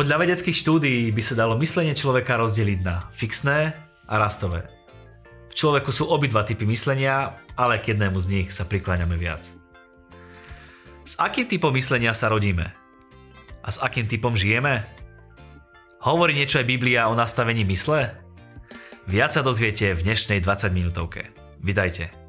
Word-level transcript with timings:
Podľa 0.00 0.16
vedeckých 0.16 0.56
štúdií 0.56 1.12
by 1.12 1.22
sa 1.22 1.36
dalo 1.36 1.60
myslenie 1.60 1.92
človeka 1.92 2.40
rozdeliť 2.40 2.80
na 2.80 3.04
fixné 3.12 3.76
a 4.08 4.14
rastové. 4.16 4.64
V 5.50 5.54
človeku 5.58 5.92
sú 5.92 6.08
obidva 6.08 6.46
typy 6.46 6.64
myslenia, 6.64 7.36
ale 7.52 7.82
k 7.82 7.92
jednému 7.92 8.16
z 8.16 8.26
nich 8.32 8.48
sa 8.48 8.64
prikláňame 8.64 9.18
viac. 9.20 9.44
S 11.04 11.18
akým 11.18 11.50
typom 11.50 11.74
myslenia 11.74 12.14
sa 12.14 12.30
rodíme? 12.30 12.70
A 13.60 13.68
s 13.68 13.76
akým 13.82 14.06
typom 14.06 14.32
žijeme? 14.32 14.86
Hovorí 16.00 16.32
niečo 16.32 16.62
aj 16.62 16.70
Biblia 16.70 17.10
o 17.10 17.18
nastavení 17.18 17.66
mysle? 17.68 18.14
Viac 19.10 19.36
sa 19.36 19.44
dozviete 19.44 19.92
v 19.92 20.06
dnešnej 20.06 20.40
20 20.40 20.70
minútovke. 20.70 21.34
Vitajte. 21.60 22.19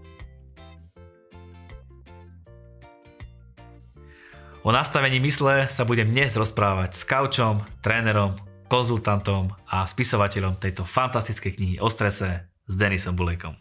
O 4.62 4.70
nastavení 4.70 5.18
mysle 5.18 5.66
sa 5.74 5.82
budem 5.82 6.14
dnes 6.14 6.38
rozprávať 6.38 6.94
s 6.94 7.02
kaučom, 7.02 7.66
trénerom, 7.82 8.38
konzultantom 8.70 9.50
a 9.66 9.90
spisovateľom 9.90 10.62
tejto 10.62 10.86
fantastickej 10.86 11.58
knihy 11.58 11.76
o 11.82 11.90
strese 11.90 12.46
s 12.70 12.74
Denisom 12.78 13.18
Bulejkom. 13.18 13.58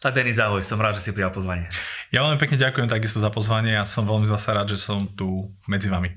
Tak 0.00 0.16
Denis, 0.16 0.40
ahoj, 0.40 0.64
som 0.64 0.80
rád, 0.80 0.96
že 0.96 1.04
si 1.04 1.12
prijal 1.12 1.28
pozvanie. 1.28 1.68
Ja 2.08 2.24
veľmi 2.24 2.40
pekne 2.40 2.56
ďakujem 2.56 2.88
takisto 2.88 3.20
za 3.20 3.28
pozvanie 3.28 3.76
a 3.76 3.84
som 3.84 4.08
veľmi 4.08 4.24
zase 4.24 4.48
rád, 4.56 4.72
že 4.72 4.80
som 4.80 5.04
tu 5.04 5.52
medzi 5.68 5.92
vami 5.92 6.16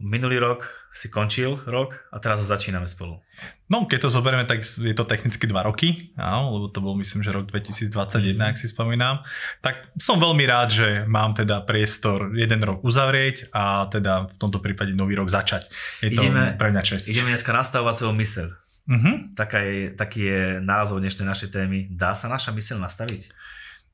minulý 0.00 0.38
rok 0.38 0.70
si 0.94 1.10
končil 1.10 1.58
rok 1.66 2.06
a 2.14 2.22
teraz 2.22 2.38
ho 2.38 2.46
začíname 2.46 2.86
spolu. 2.86 3.18
No, 3.66 3.90
keď 3.90 4.06
to 4.06 4.14
zoberieme, 4.14 4.46
tak 4.46 4.62
je 4.62 4.94
to 4.94 5.02
technicky 5.08 5.50
2 5.50 5.54
roky, 5.66 6.14
áno, 6.14 6.54
lebo 6.54 6.66
to 6.70 6.78
bol 6.78 6.94
myslím, 6.94 7.26
že 7.26 7.34
rok 7.34 7.50
2021, 7.50 8.38
ak 8.38 8.56
si 8.60 8.70
spomínam. 8.70 9.26
Tak 9.58 9.96
som 9.98 10.22
veľmi 10.22 10.44
rád, 10.46 10.68
že 10.70 10.88
mám 11.10 11.34
teda 11.34 11.66
priestor 11.66 12.34
jeden 12.38 12.62
rok 12.62 12.86
uzavrieť 12.86 13.50
a 13.50 13.90
teda 13.90 14.30
v 14.30 14.36
tomto 14.38 14.62
prípade 14.62 14.94
nový 14.94 15.18
rok 15.18 15.28
začať. 15.28 15.66
Je 16.04 16.14
ideme, 16.14 16.54
to 16.54 16.60
pre 16.62 16.70
mňa 16.70 16.82
čest. 16.86 17.10
Ideme 17.10 17.34
dneska 17.34 17.50
nastavovať 17.50 17.94
svoju 17.98 18.14
myseľ. 18.14 18.48
Uh-huh. 18.84 19.16
Taká 19.32 19.64
je, 19.64 19.96
taký 19.96 20.20
je 20.28 20.42
názov 20.60 21.00
dnešnej 21.00 21.24
našej 21.24 21.48
témy. 21.48 21.88
Dá 21.88 22.12
sa 22.12 22.28
naša 22.28 22.52
myseľ 22.52 22.84
nastaviť? 22.84 23.32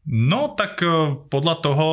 No 0.09 0.57
tak 0.57 0.81
eh, 0.83 0.91
podľa 1.29 1.55
toho, 1.61 1.89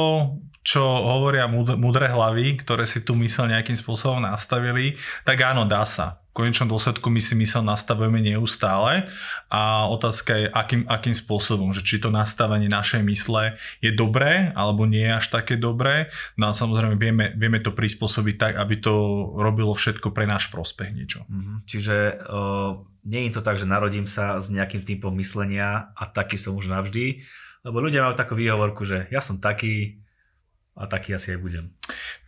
čo 0.68 0.84
hovoria 0.84 1.48
mudré 1.80 2.12
hlavy, 2.12 2.60
ktoré 2.60 2.84
si 2.84 3.00
tú 3.00 3.16
mysel 3.23 3.48
nejakým 3.48 3.80
spôsobom 3.80 4.20
nastavili, 4.20 5.00
tak 5.24 5.40
áno, 5.40 5.64
dá 5.64 5.88
sa. 5.88 6.20
V 6.36 6.44
konečnom 6.44 6.68
dôsledku 6.68 7.08
my 7.08 7.24
si 7.24 7.34
mysel 7.40 7.64
nastavujeme 7.64 8.20
neustále 8.20 9.08
a 9.48 9.88
otázka 9.88 10.38
je, 10.38 10.46
akým, 10.52 10.84
akým 10.86 11.16
spôsobom, 11.16 11.72
že 11.72 11.82
či 11.88 12.04
to 12.04 12.12
nastavenie 12.12 12.68
našej 12.68 13.00
mysle 13.00 13.56
je 13.80 13.96
dobré 13.96 14.52
alebo 14.54 14.84
nie 14.86 15.08
je 15.08 15.18
až 15.18 15.26
také 15.34 15.56
dobré. 15.56 16.12
No 16.36 16.52
a 16.52 16.54
samozrejme 16.54 17.00
vieme, 17.00 17.34
vieme 17.34 17.64
to 17.64 17.74
prispôsobiť 17.74 18.36
tak, 18.38 18.54
aby 18.59 18.76
to 18.78 18.94
robilo 19.40 19.72
všetko 19.72 20.14
pre 20.14 20.30
náš 20.30 20.52
prospech 20.54 20.94
niečo. 20.94 21.26
Mm-hmm. 21.26 21.58
Čiže 21.66 21.96
uh, 22.28 22.86
nie 23.08 23.31
je 23.31 23.40
to 23.40 23.42
tak, 23.42 23.58
že 23.58 23.66
narodím 23.66 24.06
sa 24.06 24.38
s 24.38 24.52
nejakým 24.52 24.84
typom 24.84 25.16
myslenia 25.18 25.96
a 25.96 26.04
taký 26.06 26.38
som 26.38 26.54
už 26.54 26.70
navždy, 26.70 27.24
lebo 27.66 27.81
ľudia 27.81 28.06
majú 28.06 28.14
takú 28.14 28.38
výhovorku, 28.38 28.86
že 28.86 29.09
ja 29.09 29.24
som 29.24 29.42
taký, 29.42 30.06
a 30.78 30.86
taký 30.86 31.17
asi 31.17 31.33
aj 31.33 31.39
budem. 31.42 31.66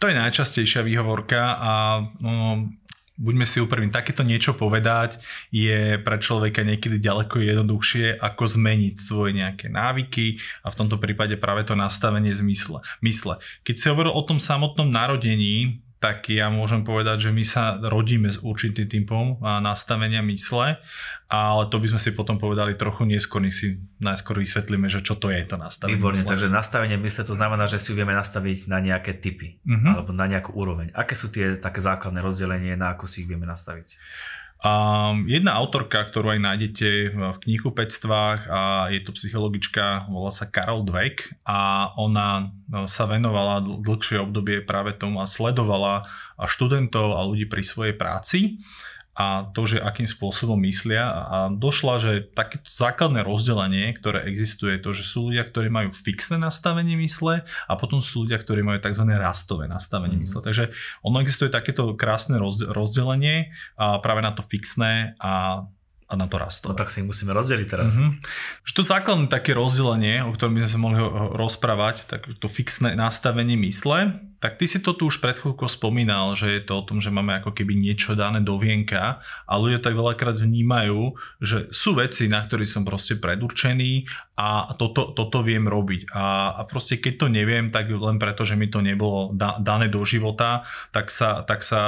To 0.02 0.10
je 0.10 0.18
najčastejšia 0.18 0.82
výhovorka 0.82 1.56
a 1.56 1.72
no, 2.20 2.68
buďme 3.20 3.44
si 3.44 3.60
úprimní, 3.60 3.92
takéto 3.92 4.24
niečo 4.24 4.56
povedať 4.56 5.20
je 5.52 6.00
pre 6.00 6.18
človeka 6.18 6.64
niekedy 6.64 7.04
ďaleko 7.04 7.44
jednoduchšie, 7.44 8.18
ako 8.18 8.44
zmeniť 8.48 8.96
svoje 8.98 9.36
nejaké 9.36 9.68
návyky 9.68 10.40
a 10.64 10.72
v 10.72 10.78
tomto 10.80 10.98
prípade 10.98 11.36
práve 11.36 11.68
to 11.68 11.76
nastavenie 11.76 12.32
zmysle. 12.32 12.80
Mysle. 13.04 13.44
Keď 13.68 13.76
si 13.76 13.86
hovoril 13.92 14.16
o 14.16 14.24
tom 14.24 14.40
samotnom 14.40 14.88
narodení, 14.88 15.84
tak 16.00 16.32
ja 16.32 16.48
môžem 16.48 16.88
povedať, 16.88 17.28
že 17.28 17.32
my 17.36 17.44
sa 17.44 17.76
rodíme 17.76 18.32
s 18.32 18.40
určitým 18.40 18.88
typom 18.88 19.36
nastavenia 19.44 20.24
mysle, 20.24 20.80
ale 21.28 21.62
to 21.68 21.76
by 21.76 21.92
sme 21.92 22.00
si 22.00 22.16
potom 22.16 22.40
povedali 22.40 22.80
trochu 22.80 23.04
neskôr, 23.04 23.44
nech 23.44 23.52
si 23.52 23.84
najskôr 24.00 24.40
vysvetlíme, 24.40 24.88
že 24.88 25.04
čo 25.04 25.20
to 25.20 25.28
je 25.28 25.44
to 25.44 25.60
nastavenie 25.60 26.00
Výborne, 26.00 26.24
mysle. 26.24 26.32
takže 26.32 26.48
nastavenie 26.48 26.96
mysle 26.96 27.28
to 27.28 27.36
znamená, 27.36 27.68
že 27.68 27.84
si 27.84 27.92
ju 27.92 28.00
vieme 28.00 28.16
nastaviť 28.16 28.72
na 28.72 28.80
nejaké 28.80 29.20
typy 29.20 29.60
uh-huh. 29.60 30.00
alebo 30.00 30.16
na 30.16 30.26
nejakú 30.32 30.56
úroveň. 30.56 30.96
Aké 30.96 31.20
sú 31.20 31.28
tie 31.28 31.60
také 31.60 31.84
základné 31.84 32.24
rozdelenie, 32.24 32.80
na 32.80 32.96
ako 32.96 33.04
si 33.04 33.24
ich 33.24 33.30
vieme 33.30 33.44
nastaviť? 33.44 34.00
Um, 34.60 35.24
jedna 35.32 35.56
autorka, 35.56 36.04
ktorú 36.04 36.36
aj 36.36 36.42
nájdete 36.44 36.90
v 37.16 37.38
knihkupectvách 37.48 38.40
a 38.52 38.92
je 38.92 39.00
to 39.08 39.16
psychologička, 39.16 40.12
volá 40.12 40.36
sa 40.36 40.52
Carol 40.52 40.84
Dweck 40.84 41.32
a 41.48 41.92
ona 41.96 42.52
no, 42.68 42.84
sa 42.84 43.08
venovala 43.08 43.64
dlhšie 43.64 44.20
obdobie 44.20 44.60
práve 44.60 45.00
tomu 45.00 45.24
a 45.24 45.32
sledovala 45.32 46.12
študentov 46.36 47.16
a 47.16 47.24
ľudí 47.24 47.48
pri 47.48 47.64
svojej 47.64 47.96
práci 47.96 48.60
a 49.20 49.52
to, 49.52 49.68
že 49.68 49.84
akým 49.84 50.08
spôsobom 50.08 50.56
myslia 50.64 51.04
a 51.12 51.38
došla, 51.52 52.00
že 52.00 52.12
takéto 52.32 52.72
základné 52.72 53.28
rozdelenie, 53.28 53.92
ktoré 53.92 54.24
existuje, 54.32 54.80
to, 54.80 54.96
že 54.96 55.04
sú 55.04 55.28
ľudia, 55.28 55.44
ktorí 55.44 55.68
majú 55.68 55.92
fixné 55.92 56.40
nastavenie 56.40 56.96
mysle 57.04 57.44
a 57.44 57.74
potom 57.76 58.00
sú 58.00 58.24
ľudia, 58.24 58.40
ktorí 58.40 58.64
majú 58.64 58.80
tzv. 58.80 59.04
rastové 59.20 59.68
nastavenie 59.68 60.16
mm. 60.16 60.24
mysle. 60.24 60.40
Takže 60.40 60.72
ono 61.04 61.20
existuje 61.20 61.52
takéto 61.52 61.92
krásne 62.00 62.40
rozdelenie 62.72 63.52
a 63.76 64.00
práve 64.00 64.24
na 64.24 64.32
to 64.32 64.40
fixné 64.40 65.20
a 65.20 65.68
a 66.10 66.18
na 66.18 66.26
to 66.26 66.42
rastlo. 66.42 66.74
No 66.74 66.76
tak 66.76 66.90
si 66.90 67.06
ich 67.06 67.08
musíme 67.08 67.30
rozdeliť 67.38 67.68
teraz. 67.70 67.94
Mm-hmm. 67.94 68.26
Že 68.66 68.74
to 68.74 68.82
základné 68.82 69.26
také 69.30 69.54
rozdelenie, 69.54 70.26
o 70.26 70.34
ktorom 70.34 70.58
by 70.58 70.66
sme 70.66 70.74
sa 70.74 70.80
mohli 70.82 70.98
rozprávať, 71.38 72.10
tak 72.10 72.26
to 72.42 72.50
fixné 72.50 72.98
nastavenie 72.98 73.54
mysle, 73.70 74.18
tak 74.40 74.56
ty 74.56 74.66
si 74.66 74.80
to 74.80 74.96
tu 74.96 75.12
už 75.12 75.20
pred 75.20 75.36
chvíľkou 75.36 75.68
spomínal, 75.68 76.34
že 76.34 76.48
je 76.48 76.62
to 76.64 76.80
o 76.80 76.86
tom, 76.88 77.04
že 77.04 77.12
máme 77.12 77.44
ako 77.44 77.52
keby 77.52 77.76
niečo 77.76 78.16
dané 78.16 78.40
do 78.40 78.56
vienka 78.56 79.20
a 79.44 79.54
ľudia 79.60 79.84
tak 79.84 80.00
veľakrát 80.00 80.40
vnímajú, 80.40 81.20
že 81.44 81.68
sú 81.76 82.00
veci, 82.00 82.32
na 82.32 82.40
ktorých 82.40 82.72
som 82.72 82.88
proste 82.88 83.20
predurčený 83.20 84.08
a 84.40 84.72
toto, 84.80 85.12
toto 85.12 85.44
viem 85.44 85.68
robiť. 85.68 86.16
A, 86.16 86.56
a 86.56 86.62
proste 86.64 86.96
keď 86.96 87.14
to 87.20 87.28
neviem, 87.28 87.68
tak 87.68 87.92
len 87.92 88.16
preto, 88.16 88.48
že 88.48 88.56
mi 88.56 88.72
to 88.72 88.80
nebolo 88.80 89.36
da, 89.36 89.60
dané 89.60 89.92
do 89.92 90.00
života, 90.08 90.64
tak 90.96 91.12
sa, 91.12 91.44
tak 91.44 91.60
sa 91.60 91.82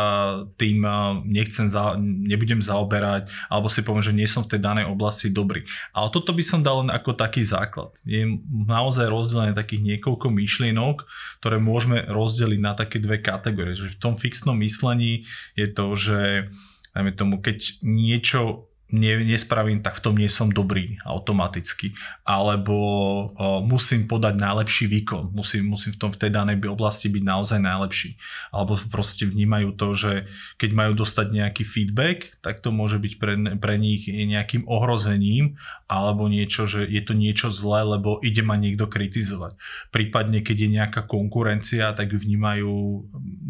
tým 0.60 0.84
nechcem 1.24 1.72
za, 1.72 1.96
nebudem 1.98 2.60
zaoberať 2.60 3.32
alebo 3.48 3.72
si 3.72 3.80
poviem, 3.80 4.04
že 4.04 4.12
nie 4.12 4.28
som 4.28 4.44
v 4.44 4.52
tej 4.58 4.62
danej 4.62 4.92
oblasti 4.92 5.32
dobrý. 5.32 5.64
Ale 5.96 6.12
toto 6.12 6.36
by 6.36 6.44
som 6.44 6.60
dal 6.60 6.84
len 6.84 6.92
ako 6.92 7.16
taký 7.16 7.48
základ. 7.48 7.96
Je 8.04 8.28
naozaj 8.52 9.08
rozdelené 9.08 9.56
takých 9.56 9.96
niekoľko 9.96 10.28
myšlienok, 10.28 11.08
ktoré 11.40 11.56
môžeme 11.56 12.04
rozdeliť 12.12 12.41
rozdeliť 12.42 12.62
na 12.66 12.74
také 12.74 12.98
dve 12.98 13.22
kategórie. 13.22 13.78
Že 13.78 13.94
v 13.94 14.02
tom 14.02 14.16
fixnom 14.18 14.58
myslení 14.58 15.30
je 15.54 15.70
to, 15.70 15.94
že 15.94 16.50
dajme 16.98 17.14
tomu, 17.14 17.38
keď 17.38 17.86
niečo 17.86 18.71
ne, 18.92 19.24
nespravím, 19.24 19.80
tak 19.80 19.98
v 19.98 20.04
tom 20.04 20.16
nie 20.16 20.28
som 20.28 20.52
dobrý 20.52 21.00
automaticky. 21.08 21.96
Alebo 22.28 22.76
o, 22.76 23.64
musím 23.64 24.06
podať 24.06 24.38
najlepší 24.38 24.86
výkon, 24.92 25.32
musím, 25.32 25.72
musím 25.72 25.96
v 25.96 26.00
tom 26.00 26.12
v 26.12 26.20
tej 26.20 26.32
danej 26.32 26.60
oblasti 26.68 27.08
byť 27.08 27.24
naozaj 27.24 27.60
najlepší. 27.60 28.20
Alebo 28.52 28.78
proste 28.92 29.28
vnímajú 29.28 29.76
to, 29.76 29.88
že 29.96 30.12
keď 30.60 30.70
majú 30.76 30.94
dostať 31.00 31.28
nejaký 31.32 31.64
feedback, 31.64 32.36
tak 32.44 32.60
to 32.60 32.70
môže 32.70 33.00
byť 33.00 33.14
pre, 33.18 33.34
pre 33.58 33.76
nich 33.80 34.08
nejakým 34.08 34.68
ohrozením 34.68 35.58
alebo 35.92 36.32
niečo, 36.32 36.72
že 36.72 36.88
je 36.88 37.04
to 37.04 37.12
niečo 37.12 37.52
zlé, 37.52 37.84
lebo 37.84 38.16
ide 38.24 38.40
ma 38.40 38.56
niekto 38.56 38.88
kritizovať. 38.88 39.60
Prípadne, 39.92 40.40
keď 40.40 40.58
je 40.64 40.70
nejaká 40.72 41.02
konkurencia, 41.04 41.92
tak 41.92 42.16
ju 42.16 42.20
vnímajú, 42.24 42.74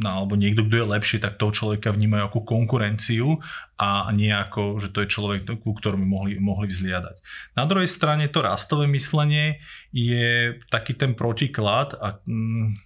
no, 0.02 0.10
alebo 0.10 0.34
niekto, 0.34 0.66
kto 0.66 0.76
je 0.82 0.92
lepší, 0.98 1.18
tak 1.22 1.38
toho 1.38 1.54
človeka 1.54 1.94
vnímajú 1.94 2.34
ako 2.34 2.40
konkurenciu 2.42 3.38
a 3.82 4.14
nie 4.14 4.30
ako, 4.30 4.78
že 4.78 4.94
to 4.94 5.02
je 5.02 5.10
človek 5.10 5.50
ku 5.58 5.74
ktorému 5.74 6.06
mohli, 6.06 6.38
mohli 6.38 6.70
vzliadať. 6.70 7.18
Na 7.58 7.66
druhej 7.66 7.90
strane 7.90 8.30
to 8.30 8.46
rastové 8.46 8.86
myslenie 8.86 9.58
je 9.90 10.62
taký 10.70 10.94
ten 10.94 11.18
protiklad 11.18 11.98
a 11.98 12.22
mm, 12.22 12.78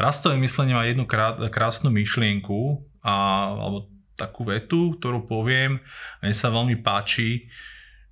rastové 0.00 0.40
myslenie 0.40 0.72
má 0.72 0.88
jednu 0.88 1.04
krát, 1.04 1.36
krásnu 1.52 1.92
myšlienku 1.92 2.80
a, 3.04 3.12
alebo 3.52 3.92
takú 4.16 4.48
vetu, 4.48 4.96
ktorú 4.96 5.28
poviem 5.28 5.84
a 6.18 6.20
mne 6.24 6.32
sa 6.32 6.48
veľmi 6.48 6.80
páči, 6.80 7.52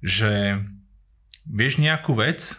že 0.04 0.60
vieš 1.48 1.80
nejakú 1.80 2.20
vec 2.20 2.52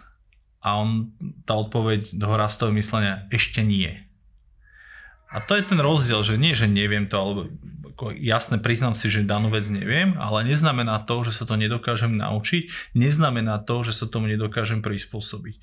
a 0.57 0.81
on, 0.81 1.13
tá 1.45 1.53
odpoveď 1.53 2.17
toho 2.17 2.33
rastového 2.33 2.81
myslenia 2.81 3.29
ešte 3.29 3.61
nie. 3.61 4.09
A 5.31 5.39
to 5.39 5.55
je 5.55 5.63
ten 5.63 5.79
rozdiel, 5.79 6.21
že 6.27 6.35
nie, 6.35 6.51
že 6.51 6.67
neviem 6.67 7.07
to, 7.07 7.15
alebo 7.15 7.41
ako 8.01 8.17
jasne 8.17 8.57
priznám 8.57 8.97
si, 8.97 9.13
že 9.13 9.21
danú 9.21 9.53
vec 9.53 9.69
neviem, 9.69 10.17
ale 10.17 10.41
neznamená 10.49 11.05
to, 11.05 11.21
že 11.21 11.37
sa 11.37 11.45
to 11.45 11.53
nedokážem 11.53 12.17
naučiť, 12.17 12.93
neznamená 12.97 13.61
to, 13.61 13.85
že 13.85 13.93
sa 13.93 14.09
tomu 14.09 14.25
nedokážem 14.25 14.81
prispôsobiť. 14.81 15.61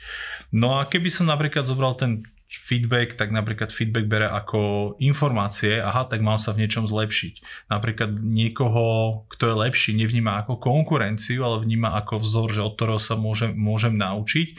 No 0.54 0.78
a 0.78 0.86
keby 0.86 1.10
som 1.10 1.26
napríklad 1.26 1.66
zobral 1.66 1.98
ten 1.98 2.22
feedback, 2.46 3.18
tak 3.18 3.34
napríklad 3.34 3.74
feedback 3.74 4.06
bere 4.06 4.30
ako 4.30 4.94
informácie, 5.02 5.82
aha, 5.82 6.06
tak 6.06 6.22
mám 6.22 6.38
sa 6.38 6.54
v 6.54 6.64
niečom 6.64 6.86
zlepšiť. 6.86 7.66
Napríklad 7.68 8.22
niekoho, 8.22 9.26
kto 9.34 9.52
je 9.52 9.60
lepší, 9.68 9.90
nevníma 9.98 10.46
ako 10.46 10.62
konkurenciu, 10.62 11.42
ale 11.42 11.60
vníma 11.60 11.98
ako 11.98 12.22
vzor, 12.22 12.48
že 12.54 12.64
od 12.64 12.72
ktorého 12.78 13.02
sa 13.02 13.18
môžem, 13.18 13.52
môžem 13.52 13.98
naučiť. 13.98 14.56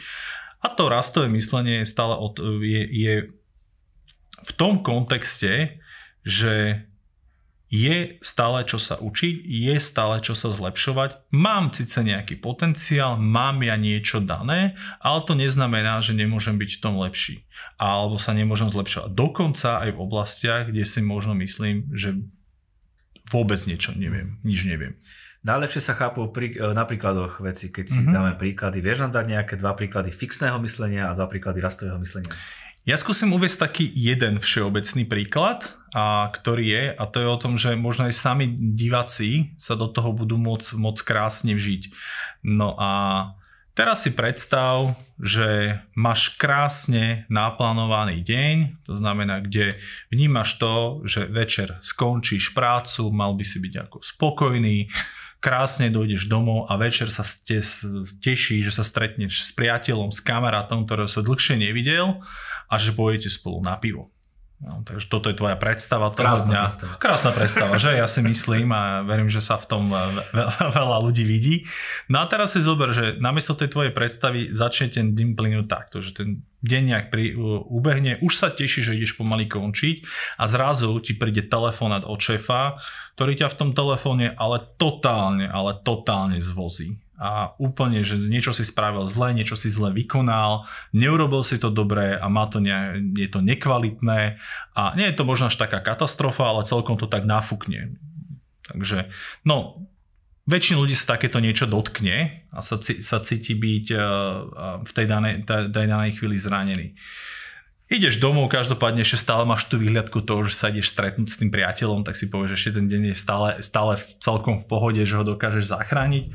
A 0.60 0.68
to 0.68 0.92
rastové 0.92 1.32
myslenie 1.32 1.82
je 1.82 1.88
stále 1.88 2.12
od, 2.12 2.36
je, 2.60 2.82
je 2.84 3.14
v 4.44 4.52
tom 4.56 4.80
kontexte, 4.80 5.80
že 6.24 6.84
je 7.70 8.18
stále 8.18 8.66
čo 8.66 8.82
sa 8.82 8.98
učiť, 8.98 9.46
je 9.46 9.78
stále 9.78 10.18
čo 10.18 10.34
sa 10.34 10.50
zlepšovať, 10.50 11.30
mám 11.30 11.70
síce 11.70 12.02
nejaký 12.02 12.42
potenciál, 12.42 13.14
mám 13.14 13.62
ja 13.62 13.78
niečo 13.78 14.18
dané, 14.18 14.74
ale 14.98 15.22
to 15.22 15.38
neznamená, 15.38 16.02
že 16.02 16.18
nemôžem 16.18 16.58
byť 16.58 16.70
v 16.76 16.82
tom 16.82 16.98
lepší. 16.98 17.46
Alebo 17.78 18.18
sa 18.18 18.34
nemôžem 18.34 18.74
zlepšovať. 18.74 19.14
Dokonca 19.14 19.86
aj 19.86 19.94
v 19.94 20.02
oblastiach, 20.02 20.62
kde 20.66 20.82
si 20.82 20.98
možno 20.98 21.38
myslím, 21.38 21.94
že 21.94 22.18
vôbec 23.30 23.62
niečo 23.70 23.94
neviem, 23.94 24.42
nič 24.42 24.66
neviem. 24.66 24.98
Najlepšie 25.40 25.80
sa 25.80 25.96
chápu 25.96 26.28
pri, 26.34 26.52
e, 26.52 26.74
na 26.76 26.84
príkladoch 26.84 27.40
veci, 27.40 27.72
keď 27.72 27.86
si 27.88 28.02
mm-hmm. 28.02 28.12
dáme 28.12 28.32
príklady. 28.36 28.84
Vieš 28.84 29.08
nám 29.08 29.16
dať 29.16 29.24
nejaké 29.24 29.54
dva 29.56 29.72
príklady 29.72 30.12
fixného 30.12 30.60
myslenia 30.60 31.08
a 31.08 31.16
dva 31.16 31.24
príklady 31.30 31.64
rastového 31.64 31.96
myslenia? 31.96 32.34
Ja 32.88 32.96
skúsim 32.96 33.28
uvieť 33.36 33.60
taký 33.60 33.92
jeden 33.92 34.40
všeobecný 34.40 35.04
príklad, 35.04 35.80
a 35.90 36.30
ktorý 36.30 36.64
je, 36.64 36.84
a 36.94 37.04
to 37.10 37.16
je 37.18 37.28
o 37.28 37.40
tom, 37.40 37.58
že 37.58 37.74
možno 37.74 38.06
aj 38.06 38.14
sami 38.14 38.46
diváci 38.48 39.52
sa 39.58 39.74
do 39.74 39.90
toho 39.90 40.14
budú 40.14 40.38
môcť, 40.38 40.78
môcť 40.78 41.02
krásne 41.02 41.52
vžiť. 41.58 41.90
No 42.46 42.78
a 42.78 42.90
teraz 43.74 44.06
si 44.06 44.14
predstav, 44.14 44.94
že 45.18 45.82
máš 45.98 46.38
krásne 46.38 47.26
naplánovaný 47.26 48.22
deň, 48.22 48.86
to 48.86 48.94
znamená, 48.96 49.42
kde 49.42 49.74
vnímaš 50.14 50.56
to, 50.62 51.02
že 51.04 51.26
večer 51.26 51.82
skončíš 51.82 52.54
prácu, 52.54 53.10
mal 53.10 53.34
by 53.34 53.44
si 53.44 53.58
byť 53.58 53.74
ako 53.90 53.98
spokojný, 54.06 54.86
krásne 55.40 55.88
dojdeš 55.88 56.28
domov 56.28 56.68
a 56.68 56.76
večer 56.76 57.08
sa 57.08 57.24
te, 57.24 57.64
teší, 58.20 58.60
že 58.60 58.76
sa 58.76 58.84
stretneš 58.84 59.48
s 59.48 59.50
priateľom, 59.56 60.12
s 60.12 60.20
kamarátom, 60.20 60.84
ktorého 60.84 61.08
sa 61.08 61.24
dlhšie 61.24 61.56
nevidel 61.56 62.20
a 62.68 62.74
že 62.76 62.92
pôjdete 62.92 63.32
spolu 63.32 63.64
na 63.64 63.74
pivo. 63.80 64.12
No, 64.60 64.84
takže 64.84 65.08
toto 65.08 65.32
je 65.32 65.40
tvoja 65.40 65.56
predstava 65.56 66.12
toho 66.12 66.36
Krásna 66.36 66.44
dňa. 66.44 66.60
predstava. 66.60 66.92
Krásna 67.00 67.30
predstava, 67.32 67.74
že? 67.80 67.96
Ja 67.96 68.04
si 68.04 68.20
myslím 68.20 68.68
a 68.76 69.00
verím, 69.08 69.32
že 69.32 69.40
sa 69.40 69.56
v 69.56 69.64
tom 69.64 69.88
veľa, 69.88 70.68
veľa 70.76 70.98
ľudí 71.00 71.24
vidí. 71.24 71.64
No 72.12 72.20
a 72.20 72.28
teraz 72.28 72.52
si 72.52 72.60
zober, 72.60 72.92
že 72.92 73.16
namiesto 73.16 73.56
tej 73.56 73.72
tvojej 73.72 73.92
predstavy 73.96 74.52
začne 74.52 74.92
ten 74.92 75.16
deň 75.16 75.28
plynúť 75.32 75.64
takto, 75.64 76.04
že 76.04 76.12
ten 76.12 76.44
deň 76.60 76.82
nejak 76.92 77.06
pri, 77.08 77.40
ubehne, 77.72 78.20
už 78.20 78.36
sa 78.36 78.52
teší, 78.52 78.84
že 78.84 79.00
ideš 79.00 79.16
pomaly 79.16 79.48
končiť 79.48 80.04
a 80.36 80.44
zrazu 80.44 80.92
ti 81.00 81.16
príde 81.16 81.40
telefonát 81.48 82.04
od 82.04 82.20
šéfa, 82.20 82.76
ktorý 83.16 83.40
ťa 83.40 83.48
v 83.48 83.56
tom 83.56 83.70
telefóne 83.72 84.36
ale 84.36 84.60
totálne, 84.76 85.48
ale 85.48 85.80
totálne 85.80 86.36
zvozí 86.44 87.00
a 87.20 87.52
úplne, 87.60 88.00
že 88.00 88.16
niečo 88.16 88.56
si 88.56 88.64
spravil 88.64 89.04
zle, 89.04 89.36
niečo 89.36 89.52
si 89.52 89.68
zle 89.68 89.92
vykonal, 89.92 90.64
neurobil 90.96 91.44
si 91.44 91.60
to 91.60 91.68
dobre 91.68 92.16
a 92.16 92.26
má 92.32 92.48
to 92.48 92.64
ne, 92.64 92.96
je 93.12 93.28
to 93.28 93.44
nekvalitné 93.44 94.40
a 94.72 94.82
nie 94.96 95.04
je 95.12 95.16
to 95.20 95.28
možno 95.28 95.52
až 95.52 95.60
taká 95.60 95.84
katastrofa, 95.84 96.48
ale 96.48 96.64
celkom 96.64 96.96
to 96.96 97.04
tak 97.04 97.28
nafúkne. 97.28 98.00
Takže, 98.72 99.12
no, 99.44 99.84
väčšina 100.48 100.80
ľudí 100.80 100.96
sa 100.96 101.20
takéto 101.20 101.44
niečo 101.44 101.68
dotkne 101.68 102.48
a 102.56 102.64
sa, 102.64 102.80
sa 102.80 103.20
cíti 103.20 103.52
byť 103.52 103.86
uh, 103.92 104.00
v 104.80 104.90
tej 104.96 105.06
danej, 105.06 105.34
tej, 105.44 105.68
danej 105.68 106.16
chvíli 106.16 106.40
zranený. 106.40 106.96
Ideš 107.90 108.22
domov, 108.22 108.48
každopádne 108.48 109.02
ešte 109.02 109.26
stále 109.26 109.42
máš 109.44 109.66
tú 109.66 109.76
výhľadku 109.76 110.22
toho, 110.22 110.46
že 110.46 110.56
sa 110.56 110.70
ideš 110.70 110.94
stretnúť 110.94 111.26
s 111.26 111.36
tým 111.36 111.50
priateľom, 111.50 112.06
tak 112.06 112.14
si 112.14 112.30
povieš, 112.30 112.54
že 112.54 112.56
ešte 112.56 112.70
ten 112.80 112.86
deň 112.86 113.02
je 113.12 113.16
stále, 113.18 113.48
stále 113.60 113.98
celkom 114.22 114.62
v 114.62 114.68
pohode, 114.70 115.02
že 115.02 115.18
ho 115.18 115.26
dokážeš 115.26 115.74
zachrániť 115.74 116.32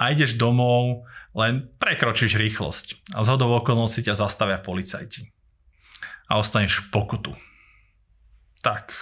a 0.00 0.16
ideš 0.16 0.40
domov, 0.40 1.04
len 1.36 1.68
prekročíš 1.76 2.40
rýchlosť 2.40 3.12
a 3.12 3.20
z 3.20 3.28
hodou 3.28 3.52
okolností 3.60 4.00
ťa 4.00 4.16
zastavia 4.16 4.56
policajti 4.56 5.28
a 6.26 6.40
ostaneš 6.40 6.88
pokutu. 6.88 7.36
Tak, 8.64 8.96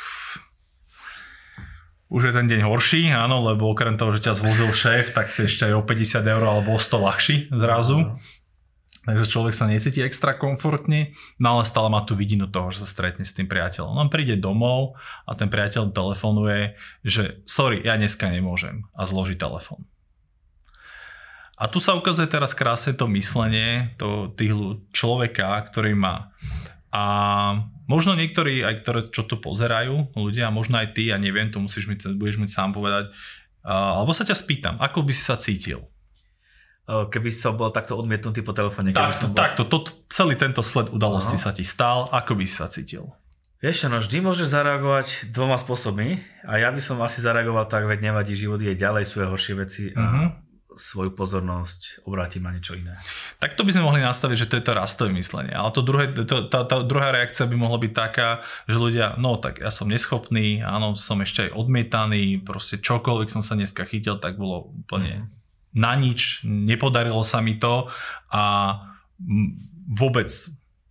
už 2.08 2.32
je 2.32 2.32
ten 2.32 2.48
deň 2.48 2.64
horší, 2.64 3.12
áno, 3.12 3.44
lebo 3.44 3.68
okrem 3.68 4.00
toho, 4.00 4.16
že 4.16 4.24
ťa 4.26 4.40
zvozil 4.40 4.72
šéf, 4.72 5.12
tak 5.12 5.28
si 5.28 5.44
ešte 5.44 5.68
aj 5.68 5.74
o 5.76 5.82
50 5.84 6.24
eur 6.24 6.42
alebo 6.42 6.74
o 6.74 6.80
100 6.80 7.04
ľahší 7.04 7.36
zrazu. 7.52 8.16
Takže 9.08 9.24
človek 9.24 9.56
sa 9.56 9.64
necíti 9.64 10.04
extra 10.04 10.36
komfortne, 10.36 11.16
no 11.40 11.56
ale 11.56 11.64
stále 11.64 11.88
má 11.88 12.04
tú 12.04 12.12
vidinu 12.12 12.44
toho, 12.44 12.68
že 12.72 12.84
sa 12.84 12.88
stretne 12.88 13.24
s 13.24 13.32
tým 13.32 13.48
priateľom. 13.48 13.96
On 13.96 14.12
príde 14.12 14.36
domov 14.36 15.00
a 15.24 15.32
ten 15.32 15.48
priateľ 15.48 15.96
telefonuje, 15.96 16.76
že 17.04 17.40
sorry, 17.48 17.80
ja 17.84 17.96
dneska 17.96 18.28
nemôžem 18.28 18.84
a 18.92 19.08
zloží 19.08 19.36
telefon. 19.36 19.88
A 21.58 21.66
tu 21.66 21.82
sa 21.82 21.98
ukazuje 21.98 22.30
teraz 22.30 22.54
krásne 22.54 22.94
to 22.94 23.10
myslenie 23.10 23.90
to, 23.98 24.30
tých 24.38 24.54
človeka, 24.94 25.58
ktorý 25.66 25.98
má. 25.98 26.30
A 26.94 27.02
možno 27.90 28.14
niektorí, 28.14 28.62
aj 28.62 28.74
ktoré, 28.86 29.00
čo 29.10 29.26
to 29.26 29.42
pozerajú, 29.42 30.14
ľudia, 30.14 30.54
možno 30.54 30.78
aj 30.78 30.94
ty, 30.94 31.10
ja 31.10 31.18
neviem, 31.18 31.50
to 31.50 31.58
musíš 31.58 31.90
mi, 31.90 31.98
budeš 31.98 32.38
mi 32.38 32.46
sám 32.46 32.70
povedať, 32.70 33.10
uh, 33.66 33.98
alebo 33.98 34.14
sa 34.14 34.22
ťa 34.22 34.38
spýtam, 34.38 34.74
ako 34.78 35.02
by 35.02 35.12
si 35.12 35.22
sa 35.26 35.34
cítil? 35.34 35.90
Keby 36.88 37.28
som 37.28 37.52
bol 37.52 37.68
takto 37.68 38.00
odmietnutý 38.00 38.40
po 38.40 38.56
telefóne. 38.56 38.96
Takto, 38.96 39.28
bol... 39.28 39.36
takto 39.36 39.62
to, 39.68 39.84
celý 40.08 40.40
tento 40.40 40.64
sled 40.64 40.88
udalosti 40.88 41.36
Aha. 41.36 41.44
sa 41.44 41.50
ti 41.52 41.60
stal, 41.60 42.08
ako 42.08 42.32
by 42.38 42.44
si 42.48 42.54
sa 42.56 42.70
cítil? 42.72 43.12
Vieš 43.60 43.92
no 43.92 44.00
vždy 44.00 44.24
môžeš 44.24 44.54
zareagovať 44.54 45.34
dvoma 45.34 45.60
spôsobmi 45.60 46.22
a 46.48 46.62
ja 46.62 46.72
by 46.72 46.80
som 46.80 46.96
asi 47.04 47.20
zareagoval 47.20 47.68
tak, 47.68 47.84
veď 47.84 48.08
nevadí, 48.08 48.32
život 48.32 48.62
je 48.62 48.72
ďalej, 48.72 49.04
sú 49.04 49.20
aj 49.20 49.28
horšie 49.34 49.54
veci 49.58 49.84
a 49.92 50.00
uh-huh 50.00 50.47
svoju 50.78 51.10
pozornosť 51.12 52.06
obrátim 52.06 52.46
na 52.46 52.54
niečo 52.54 52.78
iné. 52.78 52.94
Tak 53.42 53.58
to 53.58 53.66
by 53.66 53.74
sme 53.74 53.84
mohli 53.84 54.00
nastaviť, 54.00 54.36
že 54.46 54.48
to 54.48 54.56
je 54.56 54.64
to 54.64 54.78
rastové 54.78 55.10
myslenie. 55.18 55.50
Ale 55.50 55.74
to 55.74 55.82
druhé, 55.82 56.14
to, 56.14 56.46
tá, 56.46 56.62
tá 56.64 56.80
druhá 56.86 57.10
reakcia 57.10 57.50
by 57.50 57.56
mohla 57.58 57.82
byť 57.82 57.92
taká, 57.92 58.46
že 58.70 58.78
ľudia, 58.78 59.18
no 59.18 59.36
tak 59.36 59.58
ja 59.58 59.74
som 59.74 59.90
neschopný, 59.90 60.62
áno, 60.62 60.94
som 60.94 61.18
ešte 61.18 61.50
aj 61.50 61.58
odmietaný, 61.58 62.40
proste 62.46 62.78
čokoľvek 62.78 63.28
som 63.28 63.42
sa 63.42 63.58
dneska 63.58 63.82
chytil, 63.84 64.22
tak 64.22 64.38
bolo 64.38 64.70
úplne 64.86 65.26
mm. 65.26 65.28
na 65.74 65.92
nič, 65.98 66.46
nepodarilo 66.46 67.26
sa 67.26 67.42
mi 67.42 67.58
to 67.58 67.90
a 68.30 68.74
vôbec 69.90 70.30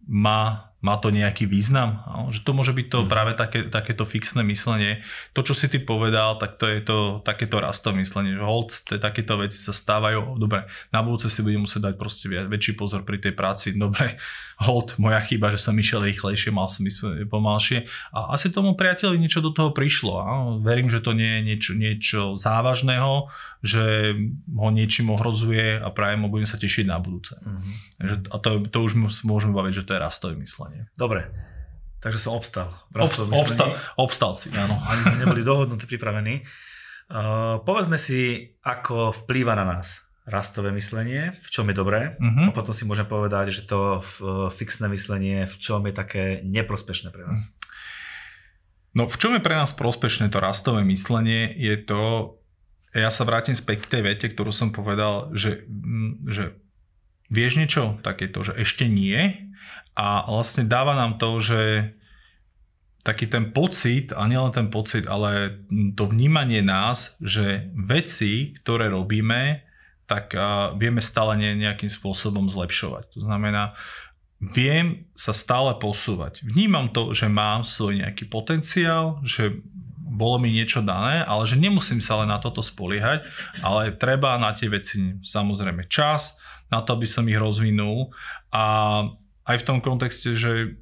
ma 0.08 0.67
má 0.78 0.94
to 1.02 1.10
nejaký 1.10 1.50
význam? 1.50 2.06
Že 2.30 2.46
to 2.46 2.52
môže 2.54 2.74
byť 2.78 2.88
to 2.94 3.00
hmm. 3.02 3.10
práve 3.10 3.32
také, 3.34 3.66
takéto 3.66 4.06
fixné 4.06 4.46
myslenie. 4.46 5.02
To, 5.34 5.42
čo 5.42 5.58
si 5.58 5.66
ty 5.66 5.82
povedal, 5.82 6.38
tak 6.38 6.62
to 6.62 6.70
je 6.70 6.86
to 6.86 6.98
takéto 7.26 7.58
rastové 7.58 8.06
myslenie, 8.06 8.38
že 8.38 8.44
hold, 8.46 8.70
takéto 9.02 9.42
veci 9.42 9.58
sa 9.58 9.74
stávajú. 9.74 10.38
Dobre, 10.38 10.70
na 10.94 11.02
budúce 11.02 11.34
si 11.34 11.42
budem 11.42 11.66
musieť 11.66 11.92
dať 11.92 11.94
proste 11.98 12.30
väčší 12.30 12.78
pozor 12.78 13.02
pri 13.02 13.18
tej 13.18 13.34
práci. 13.34 13.74
Dobre, 13.74 14.22
hold, 14.66 15.02
moja 15.02 15.18
chyba, 15.26 15.50
že 15.50 15.66
som 15.66 15.74
išiel 15.74 16.06
rýchlejšie, 16.06 16.54
mal 16.54 16.70
som 16.70 16.86
ísť 16.86 17.26
pomalšie. 17.26 17.90
A 18.14 18.38
asi 18.38 18.54
tomu 18.54 18.78
priateľi 18.78 19.18
niečo 19.18 19.42
do 19.42 19.50
toho 19.50 19.74
prišlo. 19.74 20.14
A 20.22 20.32
verím, 20.62 20.94
že 20.94 21.02
to 21.02 21.18
nie 21.18 21.42
je 21.42 21.42
niečo, 21.42 21.72
niečo 21.74 22.22
závažného, 22.38 23.34
že 23.66 24.14
ho 24.46 24.70
niečím 24.70 25.10
ohrozuje 25.10 25.82
a 25.82 25.90
práve 25.90 26.22
mu 26.22 26.30
budem 26.30 26.46
sa 26.46 26.62
tešiť 26.62 26.86
na 26.86 27.02
budúce. 27.02 27.34
Mm-hmm. 27.42 28.30
A 28.30 28.36
to, 28.38 28.62
to 28.70 28.78
už 28.86 28.94
môžeme 29.26 29.58
baviť, 29.58 29.74
že 29.82 29.86
to 29.90 29.94
je 29.98 30.06
rastové 30.06 30.38
myslenie 30.38 30.67
myslenie. 30.68 30.92
Dobre, 31.00 31.32
takže 32.04 32.20
som 32.20 32.36
obstal. 32.36 32.76
Obstal, 32.92 33.32
obstal, 33.32 33.70
obstal 33.96 34.32
si, 34.36 34.52
áno. 34.52 34.76
Ani 34.84 35.02
sme 35.08 35.18
neboli 35.24 35.42
dohodnutí, 35.48 35.88
pripravení. 35.88 36.44
Uh, 37.08 37.64
povedzme 37.64 37.96
si, 37.96 38.52
ako 38.68 39.16
vplýva 39.24 39.56
na 39.56 39.64
nás 39.64 40.04
rastové 40.28 40.76
myslenie, 40.76 41.40
v 41.40 41.50
čom 41.50 41.72
je 41.72 41.76
dobré 41.80 42.20
uh-huh. 42.20 42.52
a 42.52 42.56
potom 42.56 42.76
si 42.76 42.84
môžem 42.84 43.08
povedať, 43.08 43.48
že 43.56 43.64
to 43.64 44.04
fixné 44.52 44.92
myslenie, 44.92 45.48
v 45.48 45.56
čom 45.56 45.88
je 45.88 45.96
také 45.96 46.44
neprospešné 46.44 47.16
pre 47.16 47.24
nás. 47.24 47.48
No 48.92 49.08
v 49.08 49.16
čom 49.16 49.40
je 49.40 49.46
pre 49.46 49.56
nás 49.56 49.72
prospešné 49.72 50.28
to 50.28 50.44
rastové 50.44 50.84
myslenie 50.84 51.48
je 51.56 51.80
to, 51.80 52.36
ja 52.92 53.08
sa 53.08 53.24
vrátim 53.24 53.56
späť 53.56 53.88
k 53.88 53.92
tej 53.96 54.02
vete, 54.04 54.28
ktorú 54.28 54.52
som 54.52 54.76
povedal, 54.76 55.32
že, 55.32 55.64
že 56.28 56.60
vieš 57.32 57.64
niečo 57.64 57.96
takéto, 58.04 58.44
že 58.44 58.52
ešte 58.60 58.84
nie, 58.84 59.47
a 59.98 60.30
vlastne 60.30 60.70
dáva 60.70 60.94
nám 60.94 61.18
to, 61.18 61.42
že 61.42 61.62
taký 63.02 63.26
ten 63.26 63.50
pocit, 63.56 64.14
a 64.14 64.30
nielen 64.30 64.54
ten 64.54 64.70
pocit, 64.70 65.10
ale 65.10 65.64
to 65.96 66.06
vnímanie 66.06 66.62
nás, 66.62 67.18
že 67.18 67.72
veci, 67.74 68.54
ktoré 68.62 68.94
robíme, 68.94 69.66
tak 70.06 70.38
vieme 70.78 71.02
stále 71.02 71.40
nejakým 71.40 71.90
spôsobom 71.90 72.52
zlepšovať. 72.52 73.18
To 73.18 73.20
znamená, 73.26 73.74
viem 74.38 75.10
sa 75.18 75.34
stále 75.34 75.74
posúvať. 75.82 76.46
Vnímam 76.46 76.94
to, 76.94 77.16
že 77.18 77.26
mám 77.32 77.66
svoj 77.66 78.06
nejaký 78.06 78.30
potenciál, 78.30 79.24
že 79.26 79.66
bolo 80.08 80.40
mi 80.40 80.52
niečo 80.52 80.84
dané, 80.84 81.24
ale 81.24 81.44
že 81.48 81.60
nemusím 81.60 82.00
sa 82.00 82.22
len 82.22 82.30
na 82.32 82.40
toto 82.40 82.62
spoliehať, 82.64 83.26
ale 83.66 83.96
treba 83.96 84.36
na 84.36 84.52
tie 84.52 84.68
veci 84.68 85.20
samozrejme 85.24 85.88
čas, 85.90 86.36
na 86.68 86.84
to, 86.84 86.96
aby 86.96 87.08
som 87.08 87.28
ich 87.28 87.40
rozvinul 87.40 88.12
a 88.52 88.66
aj 89.48 89.64
v 89.64 89.68
tom 89.68 89.78
kontexte, 89.80 90.36
že 90.36 90.78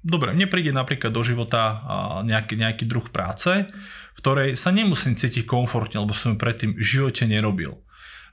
dobre, 0.00 0.32
mne 0.32 0.48
príde 0.48 0.72
napríklad 0.72 1.12
do 1.12 1.20
života 1.20 1.82
nejaký, 2.24 2.54
nejaký 2.56 2.84
druh 2.88 3.04
práce, 3.10 3.68
v 4.14 4.18
ktorej 4.18 4.56
sa 4.56 4.72
nemusím 4.72 5.18
cítiť 5.18 5.44
komfortne, 5.44 6.00
lebo 6.00 6.16
som 6.16 6.34
ju 6.34 6.38
predtým 6.38 6.78
v 6.78 6.84
živote 6.84 7.26
nerobil. 7.28 7.82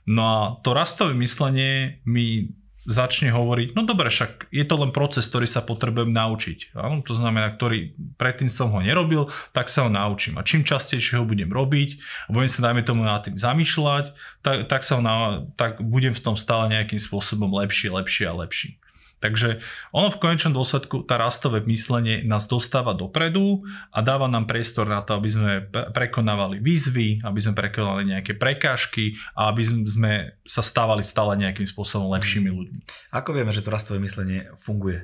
No 0.08 0.22
a 0.24 0.38
to 0.64 0.72
rastové 0.72 1.12
myslenie 1.18 2.00
mi 2.08 2.56
začne 2.88 3.28
hovoriť, 3.28 3.76
no 3.76 3.84
dobre, 3.84 4.08
však 4.08 4.48
je 4.48 4.64
to 4.64 4.74
len 4.80 4.96
proces, 4.96 5.28
ktorý 5.28 5.44
sa 5.44 5.60
potrebujem 5.60 6.08
naučiť. 6.08 6.72
Áno, 6.72 7.04
to 7.04 7.12
znamená, 7.12 7.52
ktorý 7.52 7.92
predtým 8.16 8.48
som 8.48 8.72
ho 8.72 8.80
nerobil, 8.80 9.28
tak 9.52 9.68
sa 9.68 9.84
ho 9.84 9.92
naučím. 9.92 10.40
A 10.40 10.42
čím 10.42 10.64
častejšie 10.64 11.20
ho 11.20 11.28
budem 11.28 11.52
robiť, 11.52 12.00
budem 12.32 12.48
sa 12.48 12.64
dajme 12.64 12.80
tomu 12.88 13.04
nad 13.04 13.20
tým 13.20 13.36
zamýšľať, 13.36 14.16
tak, 14.40 14.72
tak, 14.72 14.88
sa 14.88 14.96
ho 14.96 15.02
na, 15.04 15.44
tak 15.60 15.84
budem 15.84 16.16
v 16.16 16.24
tom 16.24 16.40
stále 16.40 16.72
nejakým 16.72 16.96
spôsobom 16.96 17.52
lepšie, 17.60 17.92
lepšie 17.92 18.24
a 18.24 18.32
lepší. 18.32 18.80
Takže 19.18 19.58
ono 19.90 20.14
v 20.14 20.20
konečnom 20.22 20.54
dôsledku, 20.54 21.02
tá 21.02 21.18
rastové 21.18 21.58
myslenie 21.66 22.22
nás 22.22 22.46
dostáva 22.46 22.94
dopredu 22.94 23.66
a 23.90 23.98
dáva 23.98 24.30
nám 24.30 24.46
priestor 24.46 24.86
na 24.86 25.02
to, 25.02 25.18
aby 25.18 25.28
sme 25.28 25.52
prekonávali 25.90 26.62
výzvy, 26.62 27.26
aby 27.26 27.38
sme 27.42 27.58
prekonali 27.58 28.14
nejaké 28.14 28.38
prekážky 28.38 29.18
a 29.34 29.50
aby 29.50 29.62
sme 29.66 30.12
sa 30.46 30.62
stávali 30.62 31.02
stále 31.02 31.34
nejakým 31.34 31.66
spôsobom 31.66 32.14
lepšími 32.14 32.46
ľuďmi. 32.46 32.80
Ako 33.10 33.34
vieme, 33.34 33.50
že 33.50 33.66
to 33.66 33.74
rastové 33.74 33.98
myslenie 33.98 34.54
funguje? 34.62 35.02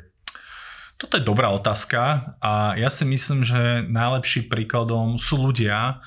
Toto 0.94 1.18
je 1.18 1.26
dobrá 1.26 1.50
otázka 1.50 2.38
a 2.38 2.78
ja 2.78 2.86
si 2.86 3.02
myslím, 3.02 3.42
že 3.42 3.82
najlepším 3.90 4.46
príkladom 4.46 5.18
sú 5.18 5.42
ľudia, 5.42 5.98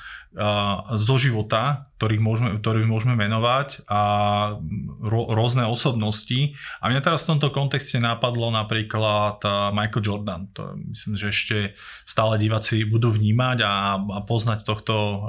zo 0.94 1.16
života, 1.18 1.90
ktorých 1.98 2.22
môžeme, 2.22 2.50
ktorých 2.62 2.86
môžeme 2.86 3.18
menovať 3.18 3.90
a 3.90 4.02
rôzne 5.10 5.66
osobnosti. 5.66 6.54
A 6.78 6.94
mňa 6.94 7.02
teraz 7.02 7.26
v 7.26 7.36
tomto 7.36 7.50
kontexte 7.50 7.98
napadlo 7.98 8.54
napríklad 8.54 9.42
Michael 9.74 10.06
Jordan. 10.06 10.42
To 10.54 10.78
myslím, 10.94 11.18
že 11.18 11.34
ešte 11.34 11.58
stále 12.06 12.38
diváci 12.38 12.86
budú 12.86 13.10
vnímať 13.10 13.58
a, 13.66 13.98
a 13.98 14.20
poznať 14.22 14.62
tohto 14.62 14.94
um, 14.94 15.20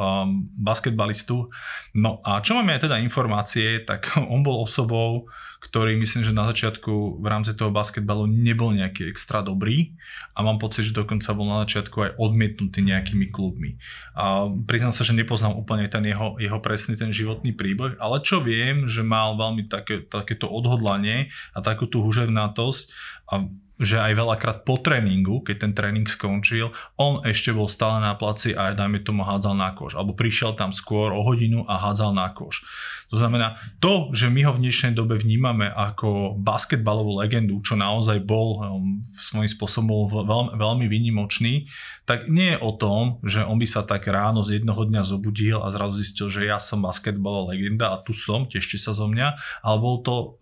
basketbalistu. 0.61 1.49
No 1.97 2.21
a 2.21 2.45
čo 2.45 2.53
máme 2.53 2.77
aj 2.77 2.85
teda 2.85 3.01
informácie, 3.01 3.81
tak 3.89 4.13
on 4.33 4.45
bol 4.45 4.61
osobou, 4.61 5.33
ktorý 5.59 5.99
myslím, 5.99 6.23
že 6.23 6.37
na 6.37 6.47
začiatku 6.47 7.19
v 7.19 7.27
rámci 7.27 7.51
toho 7.59 7.75
basketbalu 7.75 8.31
nebol 8.31 8.71
nejaký 8.71 9.11
extra 9.11 9.43
dobrý 9.43 9.99
a 10.39 10.47
mám 10.47 10.63
pocit, 10.63 10.87
že 10.87 10.95
dokonca 10.95 11.35
bol 11.35 11.51
na 11.51 11.67
začiatku 11.67 11.97
aj 11.99 12.11
odmietnutý 12.15 12.79
nejakými 12.87 13.27
klubmi. 13.35 13.75
A 14.15 14.47
priznám 14.47 14.95
sa, 14.95 15.03
že 15.03 15.19
nepoznám 15.19 15.59
úplne 15.59 15.91
ten 15.91 16.07
jeho, 16.07 16.39
jeho 16.39 16.58
presný 16.59 16.99
ten 16.99 17.11
životný 17.15 17.55
príbeh, 17.55 17.97
ale 17.99 18.23
čo 18.23 18.43
viem, 18.43 18.87
že 18.91 19.07
mal 19.07 19.39
veľmi 19.39 19.67
také, 19.71 20.05
takéto 20.05 20.51
odhodlanie 20.51 21.31
a 21.55 21.59
takú 21.65 21.87
tú 21.87 22.03
huževnatosť 22.05 22.83
a 23.31 23.47
že 23.79 24.03
aj 24.03 24.13
veľakrát 24.19 24.59
po 24.67 24.75
tréningu, 24.83 25.41
keď 25.47 25.57
ten 25.63 25.73
tréning 25.73 26.11
skončil, 26.11 26.75
on 26.99 27.23
ešte 27.23 27.55
bol 27.55 27.71
stále 27.71 28.03
na 28.03 28.19
placi 28.19 28.51
a 28.51 28.75
dajme 28.75 29.07
tomu 29.07 29.23
hádzal 29.23 29.55
na 29.55 29.71
koš. 29.71 29.95
Alebo 29.95 30.19
prišiel 30.19 30.59
tam 30.59 30.75
skôr 30.75 31.15
o 31.15 31.23
hodinu 31.23 31.63
a 31.71 31.79
hádzal 31.79 32.11
na 32.11 32.27
koš. 32.35 32.67
To 33.09 33.17
znamená, 33.17 33.57
to, 33.79 34.11
že 34.13 34.29
my 34.29 34.51
ho 34.51 34.53
v 34.59 34.67
dnešnej 34.67 34.93
dobe 34.93 35.17
vnímame 35.17 35.71
ako 35.71 36.37
basketbalovú 36.43 37.23
legendu, 37.23 37.63
čo 37.63 37.79
naozaj 37.79 38.21
bol 38.27 38.61
um, 38.61 39.07
svojím 39.15 39.49
spôsobom 39.49 40.11
veľmi, 40.27 40.59
veľmi 40.59 40.87
výnimočný, 40.91 41.71
tak 42.05 42.27
nie 42.27 42.53
je 42.53 42.59
o 42.61 42.75
tom, 42.75 43.23
že 43.25 43.47
on 43.47 43.57
by 43.57 43.65
sa 43.65 43.87
tak 43.87 44.11
ráno 44.11 44.43
z 44.43 44.61
jednoho 44.61 44.85
dňa 44.85 45.03
zobudil 45.07 45.63
a 45.63 45.73
zrazu 45.73 46.03
zistil, 46.03 46.29
že 46.29 46.51
ja 46.51 46.61
som 46.61 46.85
basketbalová 46.85 47.55
legenda 47.57 47.95
a 47.95 48.03
tu 48.03 48.13
som, 48.13 48.45
tešte 48.45 48.77
sa 48.77 48.93
zo 48.93 49.09
mňa, 49.09 49.39
ale 49.65 49.77
bol 49.81 50.05
to, 50.05 50.37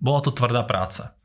bola 0.00 0.22
to 0.24 0.30
tvrdá 0.32 0.64
práca 0.64 1.17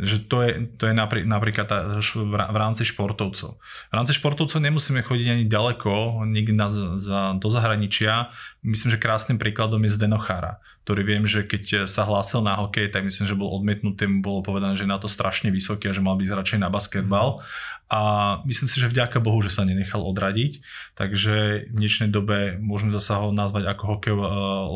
že 0.00 0.24
to 0.24 0.42
je, 0.42 0.50
to 0.80 0.88
je 0.88 0.94
napr- 0.96 1.28
napríklad 1.28 1.66
tá, 1.68 1.78
v 2.24 2.56
rámci 2.56 2.88
športovcov. 2.88 3.60
V 3.60 3.94
rámci 3.94 4.16
športovcov 4.16 4.56
nemusíme 4.56 5.04
chodiť 5.04 5.26
ani 5.28 5.44
ďaleko, 5.44 6.24
nikdy 6.24 6.52
na, 6.56 6.68
za, 6.96 7.36
do 7.36 7.48
zahraničia. 7.52 8.32
Myslím, 8.64 8.96
že 8.96 9.02
krásnym 9.02 9.36
príkladom 9.36 9.80
je 9.84 9.92
Zdeno 9.92 10.16
Chara, 10.16 10.58
ktorý 10.90 11.06
viem, 11.06 11.22
že 11.22 11.46
keď 11.46 11.86
sa 11.86 12.02
hlásil 12.02 12.42
na 12.42 12.58
hokej, 12.58 12.90
tak 12.90 13.06
myslím, 13.06 13.30
že 13.30 13.38
bol 13.38 13.54
odmietnutý, 13.54 14.10
mu 14.10 14.26
bolo 14.26 14.42
povedané, 14.42 14.74
že 14.74 14.82
je 14.82 14.90
na 14.90 14.98
to 14.98 15.06
strašne 15.06 15.46
vysoký 15.54 15.86
a 15.86 15.94
že 15.94 16.02
mal 16.02 16.18
byť 16.18 16.26
radšej 16.26 16.58
na 16.58 16.66
basketbal. 16.66 17.46
A 17.86 18.00
myslím 18.42 18.66
si, 18.66 18.82
že 18.82 18.90
vďaka 18.90 19.22
Bohu, 19.22 19.38
že 19.38 19.54
sa 19.54 19.62
nenechal 19.62 20.02
odradiť. 20.02 20.66
Takže 20.98 21.70
v 21.70 21.74
dnešnej 21.78 22.10
dobe 22.10 22.58
môžeme 22.58 22.90
zase 22.90 23.14
ho 23.14 23.30
nazvať 23.30 23.70
ako 23.70 23.82
hokej 23.86 24.14
uh, 24.18 24.26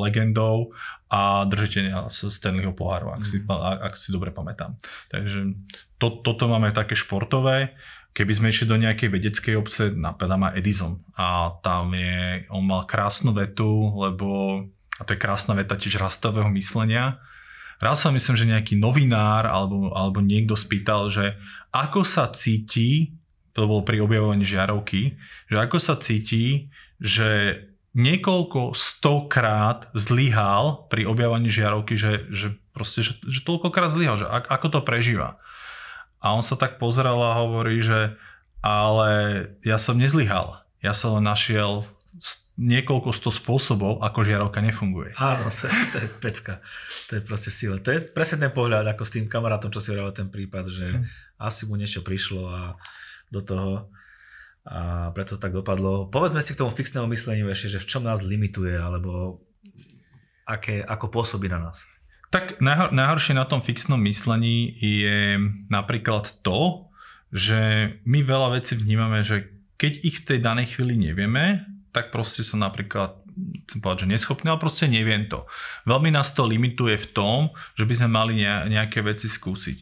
legendou 0.06 0.70
a 1.10 1.50
držiteľa 1.50 2.14
Stanleyho 2.14 2.70
poháru, 2.78 3.10
ak, 3.10 3.26
si, 3.26 3.42
mm. 3.42 3.50
ak 3.82 3.98
si 3.98 4.14
dobre 4.14 4.30
pamätám. 4.30 4.78
Takže 5.10 5.50
to, 5.98 6.22
toto 6.22 6.46
máme 6.46 6.70
také 6.70 6.94
športové. 6.94 7.74
Keby 8.14 8.30
sme 8.38 8.54
išli 8.54 8.70
do 8.70 8.78
nejakej 8.78 9.10
vedeckej 9.10 9.54
obce, 9.58 9.90
napadá 9.90 10.38
ma 10.38 10.54
Edison. 10.54 11.02
A 11.18 11.58
tam 11.58 11.90
je, 11.90 12.46
on 12.54 12.62
mal 12.62 12.86
krásnu 12.86 13.34
vetu, 13.34 13.90
lebo, 13.98 14.62
a 14.98 15.02
to 15.02 15.14
je 15.14 15.22
krásna 15.22 15.58
veta 15.58 15.74
tiež 15.74 15.98
rastového 15.98 16.48
myslenia, 16.54 17.18
Raz 17.82 18.06
sa 18.06 18.14
myslím, 18.14 18.34
že 18.38 18.50
nejaký 18.50 18.74
novinár 18.78 19.44
alebo, 19.44 19.90
alebo 19.92 20.22
niekto 20.22 20.54
spýtal, 20.54 21.10
že 21.10 21.34
ako 21.74 22.06
sa 22.06 22.30
cíti, 22.30 23.12
to 23.54 23.66
bolo 23.66 23.82
pri 23.82 24.02
objavovaní 24.02 24.46
žiarovky, 24.46 25.18
že 25.50 25.56
ako 25.58 25.78
sa 25.82 25.98
cíti, 25.98 26.70
že 27.02 27.60
niekoľko 27.94 28.74
stokrát 28.74 29.90
zlyhal 29.94 30.86
pri 30.90 31.06
objavovaní 31.06 31.50
žiarovky, 31.50 31.94
že, 31.94 32.26
že 32.30 32.58
proste, 32.74 33.06
že, 33.06 33.20
že 33.22 33.44
toľkokrát 33.46 33.90
zlyhal, 33.90 34.18
že 34.18 34.26
ako 34.26 34.66
to 34.78 34.80
prežíva. 34.82 35.38
A 36.18 36.34
on 36.34 36.42
sa 36.42 36.58
tak 36.58 36.82
pozeral 36.82 37.20
a 37.22 37.38
hovorí, 37.42 37.84
že 37.84 38.18
ale 38.64 39.10
ja 39.60 39.76
som 39.76 40.00
nezlyhal. 40.00 40.64
Ja 40.80 40.96
som 40.96 41.20
len 41.20 41.28
našiel 41.28 41.84
niekoľko 42.54 43.10
sto 43.10 43.34
spôsobov, 43.34 43.98
ako 43.98 44.22
žiarovka 44.22 44.62
nefunguje. 44.62 45.18
Áno, 45.18 45.50
to, 45.50 45.98
je 45.98 46.08
pecka. 46.22 46.62
To 47.10 47.18
je 47.18 47.22
proste 47.26 47.50
sila. 47.50 47.82
To 47.82 47.90
je 47.90 47.98
presne 47.98 48.46
ten 48.46 48.52
pohľad, 48.54 48.86
ako 48.94 49.02
s 49.02 49.14
tým 49.18 49.26
kamarátom, 49.26 49.74
čo 49.74 49.82
si 49.82 49.90
hovoril 49.90 50.14
ten 50.14 50.30
prípad, 50.30 50.64
že 50.70 50.86
hmm. 50.86 51.04
asi 51.42 51.66
mu 51.66 51.74
niečo 51.74 52.06
prišlo 52.06 52.42
a 52.46 52.60
do 53.34 53.42
toho 53.42 53.90
a 54.64 55.12
preto 55.12 55.36
tak 55.36 55.52
dopadlo. 55.52 56.08
Povedzme 56.08 56.40
si 56.40 56.56
k 56.56 56.60
tomu 56.64 56.72
fixnému 56.72 57.04
mysleniu 57.12 57.52
ešte, 57.52 57.76
že 57.76 57.82
v 57.84 57.88
čom 57.90 58.02
nás 58.06 58.24
limituje, 58.24 58.72
alebo 58.72 59.44
aké, 60.48 60.80
ako 60.80 61.12
pôsobí 61.12 61.52
na 61.52 61.60
nás. 61.60 61.84
Tak 62.32 62.64
najhor, 62.64 62.90
najhoršie 62.90 63.36
na 63.36 63.44
tom 63.44 63.60
fixnom 63.60 64.00
myslení 64.00 64.72
je 64.80 65.36
napríklad 65.68 66.40
to, 66.40 66.88
že 67.28 67.92
my 68.08 68.24
veľa 68.24 68.56
vecí 68.56 68.72
vnímame, 68.78 69.20
že 69.20 69.52
keď 69.76 69.92
ich 70.00 70.16
v 70.24 70.26
tej 70.32 70.38
danej 70.40 70.66
chvíli 70.74 70.96
nevieme, 70.96 71.73
tak 71.94 72.10
proste 72.10 72.42
som 72.42 72.58
napríklad 72.58 73.14
chcem 73.66 73.78
povedať, 73.78 74.06
že 74.06 74.12
neschopný, 74.18 74.50
ale 74.50 74.62
proste 74.62 74.90
neviem 74.90 75.30
to. 75.30 75.46
Veľmi 75.86 76.10
nás 76.10 76.34
to 76.34 76.42
limituje 76.46 76.98
v 76.98 77.10
tom, 77.14 77.38
že 77.78 77.86
by 77.86 77.94
sme 78.02 78.08
mali 78.10 78.42
nejaké 78.42 79.02
veci 79.06 79.30
skúsiť. 79.30 79.80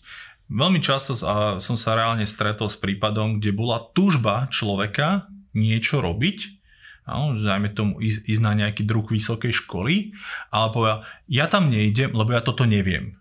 Veľmi 0.53 0.85
často 0.85 1.17
som 1.59 1.77
sa 1.81 1.97
reálne 1.97 2.29
stretol 2.29 2.69
s 2.69 2.77
prípadom, 2.77 3.41
kde 3.41 3.57
bola 3.57 3.81
túžba 3.97 4.53
človeka 4.53 5.33
niečo 5.57 6.05
robiť, 6.05 6.63
Áno, 7.03 7.35
dajme 7.35 7.75
tomu 7.75 7.99
ísť, 7.99 8.39
na 8.39 8.55
nejaký 8.55 8.87
druh 8.87 9.03
vysokej 9.03 9.51
školy, 9.67 10.15
ale 10.55 10.67
povedal, 10.71 10.99
ja 11.27 11.51
tam 11.51 11.67
nejdem, 11.67 12.15
lebo 12.15 12.31
ja 12.31 12.39
toto 12.47 12.63
neviem. 12.63 13.19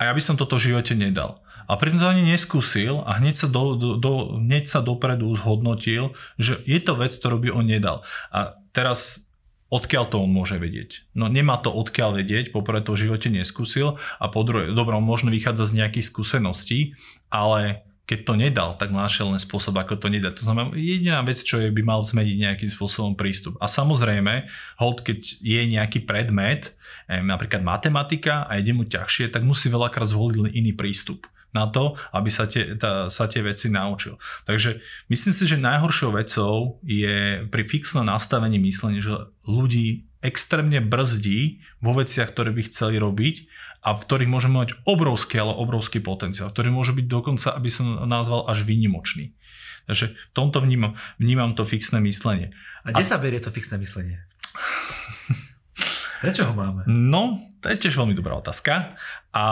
A 0.00 0.08
ja 0.08 0.12
by 0.16 0.22
som 0.24 0.40
toto 0.40 0.56
v 0.56 0.72
živote 0.72 0.96
nedal. 0.96 1.41
A 1.72 1.80
pritom 1.80 1.96
to 1.96 2.04
ani 2.04 2.20
neskúsil 2.20 3.00
a 3.08 3.16
hneď 3.16 3.40
sa, 3.40 3.48
do, 3.48 3.80
do, 3.80 3.96
do, 3.96 4.36
hneď 4.36 4.68
sa 4.68 4.84
dopredu 4.84 5.32
zhodnotil, 5.40 6.12
že 6.36 6.60
je 6.68 6.76
to 6.84 7.00
vec, 7.00 7.16
ktorú 7.16 7.40
by 7.40 7.48
on 7.48 7.64
nedal. 7.64 8.04
A 8.28 8.60
teraz 8.76 9.24
odkiaľ 9.72 10.12
to 10.12 10.20
on 10.20 10.28
môže 10.28 10.60
vedieť? 10.60 11.08
No 11.16 11.32
nemá 11.32 11.56
to 11.64 11.72
odkiaľ 11.72 12.20
vedieť, 12.20 12.52
poprvé 12.52 12.84
to 12.84 12.92
v 12.92 13.08
živote 13.08 13.32
neskúsil 13.32 13.96
a 14.20 14.28
po 14.28 14.44
druhé, 14.44 14.76
dobro, 14.76 15.00
možno 15.00 15.32
vychádza 15.32 15.72
z 15.72 15.80
nejakých 15.80 16.12
skúseností, 16.12 16.92
ale 17.32 17.88
keď 18.04 18.18
to 18.28 18.34
nedal, 18.36 18.70
tak 18.76 18.92
našiel 18.92 19.32
len 19.32 19.40
spôsob, 19.40 19.72
ako 19.72 19.96
to 19.96 20.12
nedá. 20.12 20.28
To 20.28 20.44
znamená, 20.44 20.76
jediná 20.76 21.24
vec, 21.24 21.40
čo 21.40 21.56
je, 21.56 21.72
by 21.72 21.80
mal 21.80 22.04
zmeniť 22.04 22.36
nejakým 22.36 22.68
spôsobom 22.68 23.16
prístup. 23.16 23.56
A 23.64 23.70
samozrejme, 23.70 24.44
hold, 24.76 25.00
keď 25.00 25.40
je 25.40 25.60
nejaký 25.64 26.04
predmet, 26.04 26.76
napríklad 27.08 27.64
matematika 27.64 28.44
a 28.44 28.60
ide 28.60 28.76
mu 28.76 28.84
ťažšie, 28.84 29.32
tak 29.32 29.40
musí 29.40 29.72
veľakrát 29.72 30.12
zvoliť 30.12 30.52
iný 30.52 30.76
prístup 30.76 31.24
na 31.52 31.68
to, 31.68 32.00
aby 32.16 32.32
sa 32.32 32.48
tie, 32.48 32.76
tá, 32.80 33.12
sa 33.12 33.28
tie 33.28 33.44
veci 33.44 33.68
naučil. 33.68 34.16
Takže 34.48 34.80
myslím 35.12 35.32
si, 35.36 35.44
že 35.44 35.60
najhoršou 35.60 36.16
vecou 36.16 36.80
je 36.84 37.44
pri 37.48 37.62
fixnom 37.68 38.08
nastavení 38.08 38.56
myslenia, 38.60 39.04
že 39.04 39.28
ľudí 39.44 40.08
extrémne 40.24 40.80
brzdí 40.80 41.60
vo 41.82 41.92
veciach, 41.92 42.30
ktoré 42.30 42.54
by 42.54 42.62
chceli 42.70 42.96
robiť 42.96 43.50
a 43.82 43.98
v 43.98 44.00
ktorých 44.00 44.30
môžeme 44.30 44.62
mať 44.62 44.78
obrovský, 44.86 45.42
ale 45.42 45.58
obrovský 45.58 45.98
potenciál, 45.98 46.54
ktorý 46.54 46.70
môže 46.70 46.94
byť 46.94 47.06
dokonca, 47.10 47.50
aby 47.52 47.68
som 47.68 48.06
nazval 48.06 48.46
až 48.46 48.62
výnimočný. 48.62 49.34
Takže 49.90 50.14
v 50.14 50.32
tomto 50.32 50.62
vnímam, 50.62 50.94
vnímam 51.18 51.58
to 51.58 51.66
fixné 51.66 51.98
myslenie. 52.06 52.54
A 52.86 52.94
kde 52.94 53.02
a... 53.02 53.10
sa 53.10 53.18
berie 53.18 53.42
to 53.42 53.50
fixné 53.50 53.82
myslenie? 53.82 54.22
Prečo 56.22 56.46
ho 56.46 56.54
máme? 56.54 56.86
No, 56.86 57.42
to 57.58 57.74
je 57.74 57.82
tiež 57.82 57.98
veľmi 57.98 58.14
dobrá 58.14 58.38
otázka. 58.38 58.94
A 59.34 59.46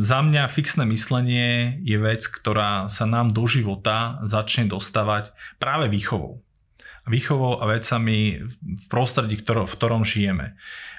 za 0.00 0.18
mňa 0.24 0.48
fixné 0.48 0.88
myslenie 0.88 1.76
je 1.84 1.98
vec, 2.00 2.24
ktorá 2.24 2.88
sa 2.88 3.04
nám 3.04 3.36
do 3.36 3.44
života 3.44 4.16
začne 4.24 4.64
dostávať 4.64 5.36
práve 5.60 5.92
výchovou. 5.92 6.40
Výchovou 7.08 7.60
a 7.60 7.68
vecami 7.68 8.48
v 8.52 8.84
prostredí, 8.88 9.40
v 9.40 9.74
ktorom 9.76 10.04
žijeme. 10.04 10.56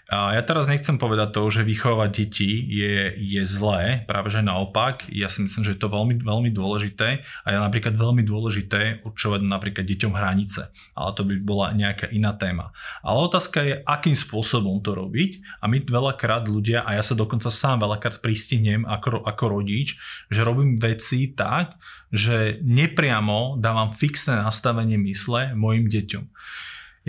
A 0.09 0.33
ja 0.33 0.41
teraz 0.41 0.65
nechcem 0.65 0.97
povedať 0.97 1.37
to, 1.37 1.45
že 1.53 1.61
vychovať 1.61 2.09
deti 2.09 2.49
je, 2.49 3.13
je 3.13 3.41
zlé, 3.45 4.09
práve 4.09 4.33
že 4.33 4.41
naopak. 4.41 5.05
Ja 5.13 5.29
si 5.29 5.45
myslím, 5.45 5.61
že 5.61 5.77
je 5.77 5.81
to 5.85 5.93
veľmi, 5.93 6.17
veľmi 6.17 6.49
dôležité 6.49 7.21
a 7.45 7.47
je 7.53 7.57
napríklad 7.61 7.93
veľmi 7.93 8.25
dôležité 8.25 9.05
určovať 9.05 9.45
napríklad 9.45 9.85
deťom 9.85 10.17
hranice. 10.17 10.73
Ale 10.97 11.09
to 11.13 11.21
by 11.21 11.37
bola 11.37 11.77
nejaká 11.77 12.09
iná 12.09 12.33
téma. 12.33 12.73
Ale 13.05 13.29
otázka 13.29 13.61
je, 13.61 13.73
akým 13.85 14.17
spôsobom 14.17 14.81
to 14.81 14.97
robiť. 14.97 15.61
A 15.61 15.69
my 15.69 15.77
veľakrát 15.85 16.49
ľudia, 16.49 16.81
a 16.89 16.97
ja 16.97 17.05
sa 17.05 17.13
dokonca 17.13 17.53
sám 17.53 17.85
veľakrát 17.85 18.17
pristihnem 18.17 18.89
ako, 18.89 19.21
ako 19.21 19.61
rodič, 19.61 19.93
že 20.33 20.41
robím 20.41 20.81
veci 20.81 21.29
tak, 21.37 21.77
že 22.09 22.57
nepriamo 22.65 23.61
dávam 23.61 23.93
fixné 23.93 24.41
nastavenie 24.41 24.97
mysle 24.97 25.53
mojim 25.53 25.85
deťom. 25.85 26.25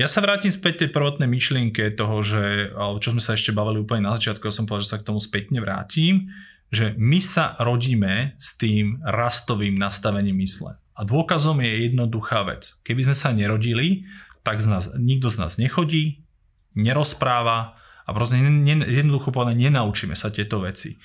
Ja 0.00 0.08
sa 0.08 0.24
vrátim 0.24 0.48
späť 0.48 0.80
tej 0.80 0.96
prvotnej 0.96 1.28
myšlienke 1.28 1.92
toho, 1.92 2.24
že, 2.24 2.72
čo 3.04 3.12
sme 3.12 3.20
sa 3.20 3.36
ešte 3.36 3.52
bavili 3.52 3.84
úplne 3.84 4.08
na 4.08 4.16
začiatku, 4.16 4.48
ja 4.48 4.56
som 4.56 4.64
povedal, 4.64 4.88
že 4.88 4.92
sa 4.96 5.00
k 5.04 5.12
tomu 5.12 5.20
spätne 5.20 5.60
vrátim, 5.60 6.32
že 6.72 6.96
my 6.96 7.20
sa 7.20 7.52
rodíme 7.60 8.32
s 8.40 8.56
tým 8.56 9.04
rastovým 9.04 9.76
nastavením 9.76 10.40
mysle. 10.40 10.80
A 10.96 11.04
dôkazom 11.04 11.60
je 11.60 11.92
jednoduchá 11.92 12.48
vec. 12.48 12.80
Keby 12.80 13.12
sme 13.12 13.16
sa 13.20 13.28
nerodili, 13.36 14.08
tak 14.40 14.64
z 14.64 14.72
nás, 14.72 14.88
nikto 14.96 15.28
z 15.28 15.36
nás 15.36 15.60
nechodí, 15.60 16.24
nerozpráva 16.72 17.76
a 18.08 18.10
proste 18.16 18.40
jednoducho 18.40 19.36
povedané 19.36 19.68
nenaučíme 19.68 20.16
sa 20.16 20.32
tieto 20.32 20.64
veci. 20.64 20.96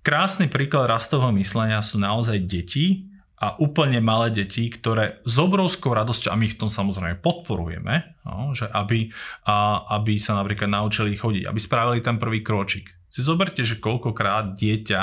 Krásny 0.00 0.48
príklad 0.48 0.88
rastového 0.88 1.36
myslenia 1.36 1.84
sú 1.84 2.00
naozaj 2.00 2.40
deti, 2.48 3.04
a 3.34 3.58
úplne 3.58 3.98
malé 3.98 4.30
deti, 4.30 4.70
ktoré 4.70 5.18
s 5.26 5.34
obrovskou 5.36 5.90
radosťou, 5.90 6.30
a 6.30 6.38
my 6.38 6.46
ich 6.46 6.54
v 6.54 6.66
tom 6.66 6.70
samozrejme 6.70 7.18
podporujeme, 7.18 8.22
no, 8.22 8.54
že 8.54 8.70
aby, 8.70 9.10
a, 9.44 9.84
aby 10.00 10.16
sa 10.22 10.38
napríklad 10.38 10.70
naučili 10.70 11.18
chodiť, 11.18 11.50
aby 11.50 11.58
spravili 11.58 11.98
ten 11.98 12.16
prvý 12.16 12.46
kročik. 12.46 12.94
Si 13.10 13.22
zoberte, 13.22 13.62
že 13.66 13.82
koľkokrát 13.82 14.54
dieťa, 14.54 15.02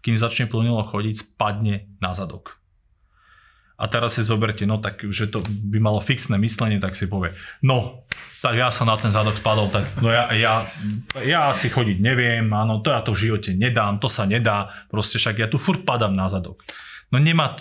kým 0.00 0.16
začne 0.16 0.48
plnilo 0.48 0.84
chodiť, 0.84 1.14
spadne 1.36 1.92
na 2.00 2.16
zadok. 2.16 2.56
A 3.76 3.92
teraz 3.92 4.16
si 4.16 4.24
zoberte, 4.24 4.64
no 4.64 4.80
tak, 4.80 5.04
že 5.12 5.28
to 5.28 5.44
by 5.44 5.76
malo 5.76 6.00
fixné 6.00 6.40
myslenie, 6.40 6.80
tak 6.80 6.96
si 6.96 7.04
povie, 7.04 7.36
no, 7.60 8.08
tak 8.40 8.56
ja 8.56 8.72
som 8.72 8.88
na 8.88 8.96
ten 8.96 9.12
zadok 9.12 9.36
spadol, 9.36 9.68
tak 9.68 9.92
no 10.00 10.08
ja, 10.08 10.32
ja, 10.32 10.64
ja 11.20 11.52
si 11.52 11.68
chodiť 11.68 12.00
neviem, 12.00 12.48
áno, 12.56 12.80
to 12.80 12.88
ja 12.88 13.04
to 13.04 13.12
v 13.12 13.28
živote 13.28 13.52
nedám, 13.52 14.00
to 14.00 14.08
sa 14.08 14.24
nedá, 14.24 14.72
proste 14.88 15.20
však 15.20 15.44
ja 15.44 15.48
tu 15.52 15.60
furt 15.60 15.84
padám 15.84 16.16
na 16.16 16.32
zadok. 16.32 16.64
No 17.14 17.22
nemá, 17.22 17.54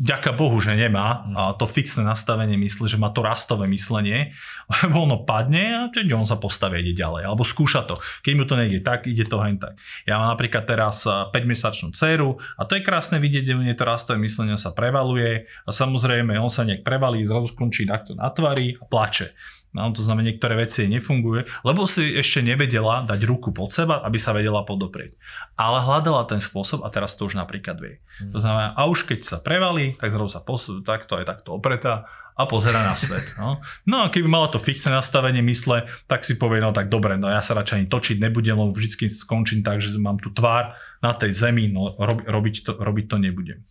ďaká 0.00 0.32
Bohu, 0.32 0.56
že 0.64 0.72
nemá 0.72 1.28
a 1.36 1.52
to 1.52 1.68
fixné 1.68 2.08
nastavenie 2.08 2.56
mysle, 2.56 2.88
že 2.88 2.96
má 2.96 3.12
to 3.12 3.20
rastové 3.20 3.68
myslenie, 3.68 4.32
lebo 4.80 5.04
ono 5.04 5.28
padne 5.28 5.64
a 5.76 5.80
teď 5.92 6.08
on 6.16 6.24
sa 6.24 6.40
postaví 6.40 6.80
ide 6.80 6.96
ďalej, 6.96 7.28
alebo 7.28 7.44
skúša 7.44 7.84
to. 7.84 8.00
Keď 8.24 8.32
mu 8.32 8.44
to 8.48 8.56
nejde 8.56 8.80
tak, 8.80 9.04
ide 9.04 9.28
to 9.28 9.36
hen 9.44 9.60
tak. 9.60 9.76
Ja 10.08 10.16
mám 10.16 10.32
napríklad 10.32 10.64
teraz 10.64 11.04
5-mesačnú 11.04 11.92
dceru 11.92 12.40
a 12.56 12.64
to 12.64 12.80
je 12.80 12.86
krásne 12.86 13.20
vidieť, 13.20 13.44
že 13.52 13.76
to 13.76 13.84
rastové 13.84 14.16
myslenie 14.24 14.56
sa 14.56 14.72
prevaluje 14.72 15.44
a 15.68 15.70
samozrejme 15.70 16.40
on 16.40 16.48
sa 16.48 16.64
nejak 16.64 16.80
prevalí, 16.80 17.20
zrazu 17.28 17.52
skončí 17.52 17.84
takto 17.84 18.16
na 18.16 18.32
tvári 18.32 18.80
a 18.80 18.88
plače. 18.88 19.36
No, 19.76 19.92
to 19.92 20.00
znamená, 20.00 20.32
niektoré 20.32 20.56
veci 20.56 20.84
jej 20.84 20.90
nefungujú, 20.90 21.44
lebo 21.60 21.84
si 21.84 22.16
ešte 22.16 22.40
nevedela 22.40 23.04
dať 23.04 23.20
ruku 23.28 23.52
pod 23.52 23.68
seba, 23.68 24.00
aby 24.00 24.16
sa 24.16 24.32
vedela 24.32 24.64
podoprieť. 24.64 25.20
Ale 25.60 25.84
hľadala 25.84 26.24
ten 26.24 26.40
spôsob 26.40 26.82
a 26.82 26.88
teraz 26.88 27.12
to 27.14 27.28
už 27.28 27.36
napríklad 27.36 27.76
vie. 27.76 28.00
Mm. 28.24 28.32
To 28.32 28.38
znamená, 28.40 28.68
a 28.72 28.88
už 28.88 29.04
keď 29.04 29.20
sa 29.28 29.36
prevalí, 29.36 29.92
tak 30.00 30.16
zrazu 30.16 30.32
sa 30.32 30.40
posú, 30.40 30.80
takto 30.80 31.20
je 31.20 31.28
takto 31.28 31.52
opretá 31.52 32.08
a 32.38 32.46
pozera 32.46 32.86
na 32.86 32.94
svet. 32.94 33.34
No. 33.34 33.58
no 33.82 34.06
a 34.06 34.14
keby 34.14 34.30
mala 34.30 34.46
to 34.46 34.62
fixné 34.62 34.94
nastavenie 34.94 35.42
mysle, 35.42 35.90
tak 36.06 36.22
si 36.22 36.38
povie, 36.38 36.62
no 36.62 36.70
tak 36.70 36.86
dobre, 36.86 37.18
no 37.18 37.26
ja 37.26 37.42
sa 37.42 37.58
radšej 37.58 37.76
ani 37.82 37.86
točiť 37.90 38.16
nebudem, 38.22 38.54
lebo 38.54 38.70
vždy 38.70 39.10
skončím 39.10 39.66
tak, 39.66 39.82
že 39.82 39.90
mám 39.98 40.22
tu 40.22 40.30
tvár 40.30 40.78
na 41.02 41.12
tej 41.18 41.34
zemi, 41.34 41.66
no 41.66 41.98
robiť 41.98 42.56
to, 42.62 42.72
robiť 42.78 43.04
to 43.10 43.16
nebudem. 43.18 43.66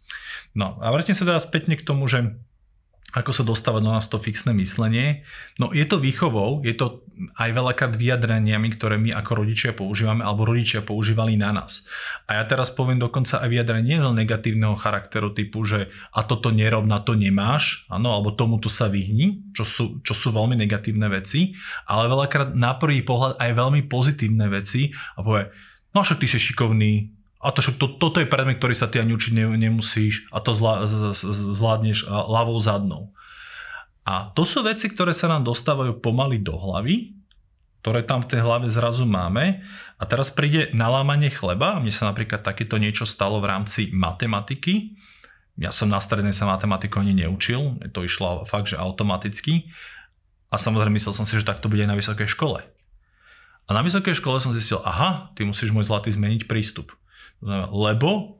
No 0.51 0.75
a 0.84 0.92
vrátim 0.92 1.16
sa 1.16 1.24
teraz 1.24 1.48
spätne 1.48 1.80
k 1.80 1.88
tomu, 1.88 2.12
že 2.12 2.36
ako 3.15 3.31
sa 3.31 3.48
dostávať 3.48 3.81
do 3.87 3.91
nás 3.96 4.03
to 4.11 4.20
fixné 4.20 4.51
myslenie. 4.59 5.24
No 5.63 5.72
je 5.72 5.87
to 5.87 5.96
výchovou, 5.96 6.59
je 6.59 6.75
to 6.75 7.07
aj 7.39 7.55
veľakrát 7.55 7.96
vyjadreniami, 7.96 8.67
ktoré 8.75 9.00
my 9.00 9.15
ako 9.15 9.31
rodičia 9.41 9.72
používame 9.72 10.27
alebo 10.27 10.43
rodičia 10.43 10.83
používali 10.83 11.39
na 11.39 11.55
nás. 11.55 11.87
A 12.27 12.35
ja 12.35 12.43
teraz 12.43 12.67
poviem 12.67 13.00
dokonca 13.00 13.39
aj 13.39 13.48
vyjadrenie 13.48 14.03
negatívneho 14.03 14.75
charakteru 14.75 15.31
typu, 15.31 15.63
že 15.63 15.87
a 16.11 16.27
toto 16.27 16.51
nerob, 16.51 16.83
na 16.83 17.00
to 17.00 17.15
nemáš, 17.15 17.87
áno, 17.87 18.11
alebo 18.11 18.35
tomuto 18.35 18.67
sa 18.67 18.91
vyhni, 18.91 19.39
čo 19.55 19.63
sú, 19.63 19.83
čo 20.03 20.11
sú 20.11 20.35
veľmi 20.35 20.59
negatívne 20.59 21.07
veci, 21.07 21.55
ale 21.87 22.11
veľakrát 22.11 22.53
na 22.59 22.75
prvý 22.75 23.07
pohľad 23.07 23.39
aj 23.39 23.51
veľmi 23.55 23.87
pozitívne 23.87 24.51
veci 24.51 24.91
a 25.15 25.24
povie, 25.24 25.48
no 25.96 26.03
však 26.03 26.20
ty 26.20 26.27
si 26.27 26.37
šikovný, 26.43 27.17
a 27.38 27.54
to, 27.54 27.62
to, 27.78 28.02
toto 28.02 28.18
je 28.18 28.26
predmet, 28.26 28.58
ktorý 28.58 28.74
sa 28.74 28.90
ty 28.90 28.98
ani 28.98 29.14
učiť 29.14 29.34
nemusíš 29.38 30.34
a 30.34 30.42
to 30.42 30.58
zvlá, 30.58 30.90
zvládneš 31.54 32.10
ľavou 32.10 32.58
zadnou. 32.58 33.14
A 34.08 34.32
to 34.34 34.48
sú 34.48 34.64
veci, 34.64 34.90
ktoré 34.90 35.12
sa 35.14 35.30
nám 35.30 35.46
dostávajú 35.46 36.00
pomaly 36.02 36.42
do 36.42 36.56
hlavy, 36.56 37.14
ktoré 37.86 38.08
tam 38.08 38.24
v 38.24 38.30
tej 38.32 38.42
hlave 38.42 38.72
zrazu 38.72 39.04
máme. 39.04 39.62
A 40.00 40.04
teraz 40.08 40.32
príde 40.34 40.72
nalámanie 40.72 41.28
chleba. 41.28 41.78
Mne 41.78 41.94
sa 41.94 42.10
napríklad 42.10 42.42
takéto 42.42 42.80
niečo 42.82 43.04
stalo 43.04 43.38
v 43.44 43.52
rámci 43.52 43.92
matematiky. 43.94 44.96
Ja 45.60 45.70
som 45.76 45.92
na 45.92 46.00
strednej 46.00 46.34
sa 46.34 46.48
matematiku 46.48 47.04
ani 47.04 47.16
neučil. 47.16 47.80
To 47.92 48.02
išlo 48.02 48.48
fakt, 48.48 48.72
že 48.72 48.80
automaticky. 48.80 49.72
A 50.48 50.56
samozrejme 50.56 50.96
myslel 50.96 51.14
som 51.14 51.26
si, 51.28 51.36
že 51.36 51.46
takto 51.46 51.68
bude 51.68 51.84
aj 51.84 51.92
na 51.92 52.00
vysokej 52.00 52.28
škole. 52.32 52.64
A 53.68 53.70
na 53.76 53.84
vysokej 53.84 54.16
škole 54.16 54.40
som 54.40 54.56
zistil, 54.56 54.80
aha, 54.80 55.36
ty 55.36 55.44
musíš 55.44 55.76
môj 55.76 55.92
zlatý 55.92 56.16
zmeniť 56.16 56.48
prístup. 56.48 56.96
Lebo 57.46 58.38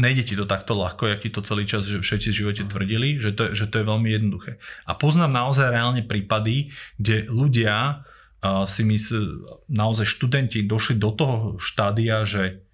nejde 0.00 0.24
ti 0.24 0.34
to 0.34 0.48
takto 0.48 0.72
ľahko, 0.72 1.12
jak 1.12 1.20
ti 1.20 1.30
to 1.30 1.44
celý 1.44 1.68
čas 1.68 1.84
že 1.84 2.00
všetci 2.00 2.28
v 2.32 2.38
živote 2.40 2.62
tvrdili, 2.64 3.20
že 3.20 3.36
to, 3.36 3.52
že 3.52 3.68
to 3.68 3.84
je 3.84 3.88
veľmi 3.88 4.08
jednoduché. 4.08 4.56
A 4.88 4.96
poznám 4.96 5.36
naozaj 5.36 5.68
reálne 5.68 6.00
prípady, 6.00 6.72
kde 6.96 7.28
ľudia 7.28 8.00
uh, 8.40 8.64
si 8.64 8.80
myslí, 8.80 9.20
naozaj 9.68 10.08
študenti 10.08 10.64
došli 10.64 10.96
do 10.96 11.12
toho 11.12 11.36
štádia, 11.60 12.24
že 12.24 12.64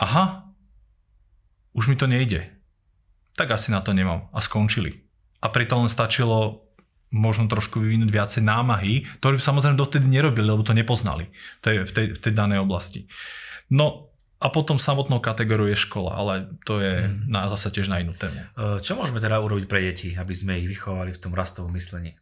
aha, 0.00 0.48
už 1.76 1.92
mi 1.92 1.96
to 2.00 2.08
nejde. 2.08 2.48
Tak 3.36 3.52
asi 3.52 3.68
na 3.68 3.84
to 3.84 3.92
nemám. 3.92 4.32
A 4.32 4.40
skončili. 4.40 5.04
A 5.44 5.52
pritom 5.52 5.84
len 5.84 5.92
stačilo 5.92 6.64
možno 7.12 7.46
trošku 7.46 7.78
vyvinúť 7.78 8.10
viacej 8.10 8.42
námahy, 8.42 9.04
ktoré 9.20 9.36
samozrejme 9.36 9.76
dotedy 9.78 10.08
nerobili, 10.08 10.48
lebo 10.48 10.64
to 10.64 10.72
nepoznali 10.74 11.28
v 11.60 11.62
tej, 11.62 11.76
v 11.84 11.92
tej, 11.92 12.06
v 12.16 12.18
tej 12.18 12.32
danej 12.32 12.64
oblasti. 12.64 13.06
No, 13.70 14.15
a 14.36 14.52
potom 14.52 14.76
samotnou 14.76 15.24
kategóriou 15.24 15.72
je 15.72 15.78
škola, 15.80 16.12
ale 16.12 16.32
to 16.68 16.84
je 16.84 17.08
mm. 17.08 17.24
na, 17.32 17.48
zase 17.56 17.72
tiež 17.72 17.88
na 17.88 18.04
inú 18.04 18.12
tému. 18.12 18.36
Čo 18.84 18.92
môžeme 18.92 19.16
teda 19.16 19.40
urobiť 19.40 19.64
pre 19.64 19.80
deti, 19.80 20.12
aby 20.12 20.34
sme 20.36 20.60
ich 20.60 20.68
vychovali 20.68 21.16
v 21.16 21.20
tom 21.20 21.32
rastovom 21.32 21.72
myslení? 21.72 22.12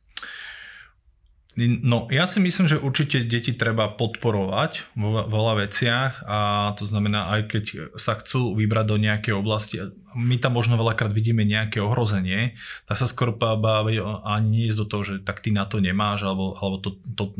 No, 1.56 2.10
ja 2.10 2.26
si 2.26 2.42
myslím, 2.42 2.66
že 2.66 2.82
určite 2.82 3.22
deti 3.22 3.54
treba 3.54 3.86
podporovať 3.86 4.98
vo 4.98 5.22
veľa 5.22 5.66
veciach 5.66 6.26
a 6.26 6.38
to 6.74 6.82
znamená, 6.82 7.30
aj 7.30 7.40
keď 7.46 7.64
sa 7.94 8.18
chcú 8.18 8.58
vybrať 8.58 8.86
do 8.90 8.96
nejakej 8.98 9.34
oblasti, 9.38 9.78
my 10.18 10.34
tam 10.42 10.58
možno 10.58 10.74
veľakrát 10.74 11.14
vidíme 11.14 11.46
nejaké 11.46 11.78
ohrozenie, 11.78 12.58
tak 12.90 12.98
sa 12.98 13.06
skôr 13.06 13.34
baví 13.38 14.02
ani 14.26 14.66
nie 14.66 14.74
do 14.74 14.82
toho, 14.82 15.02
že 15.06 15.14
tak 15.22 15.46
ty 15.46 15.54
na 15.54 15.62
to 15.66 15.78
nemáš, 15.78 16.26
alebo, 16.26 16.58
alebo 16.58 16.82
to, 16.82 16.90
to, 17.14 17.34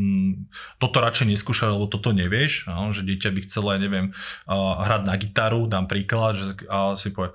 toto 0.79 0.97
radšej 1.03 1.35
neskúšaš, 1.35 1.75
alebo 1.75 1.91
toto 1.91 2.15
nevieš, 2.15 2.71
no, 2.71 2.95
že 2.95 3.03
dieťa 3.03 3.35
by 3.35 3.41
chcelo, 3.51 3.75
ja 3.75 3.83
neviem, 3.83 4.15
hrať 4.47 5.03
na 5.11 5.15
gitaru, 5.19 5.67
dám 5.67 5.91
príklad, 5.91 6.39
že, 6.39 6.47
a 6.71 6.95
si 6.95 7.11
povie, 7.11 7.35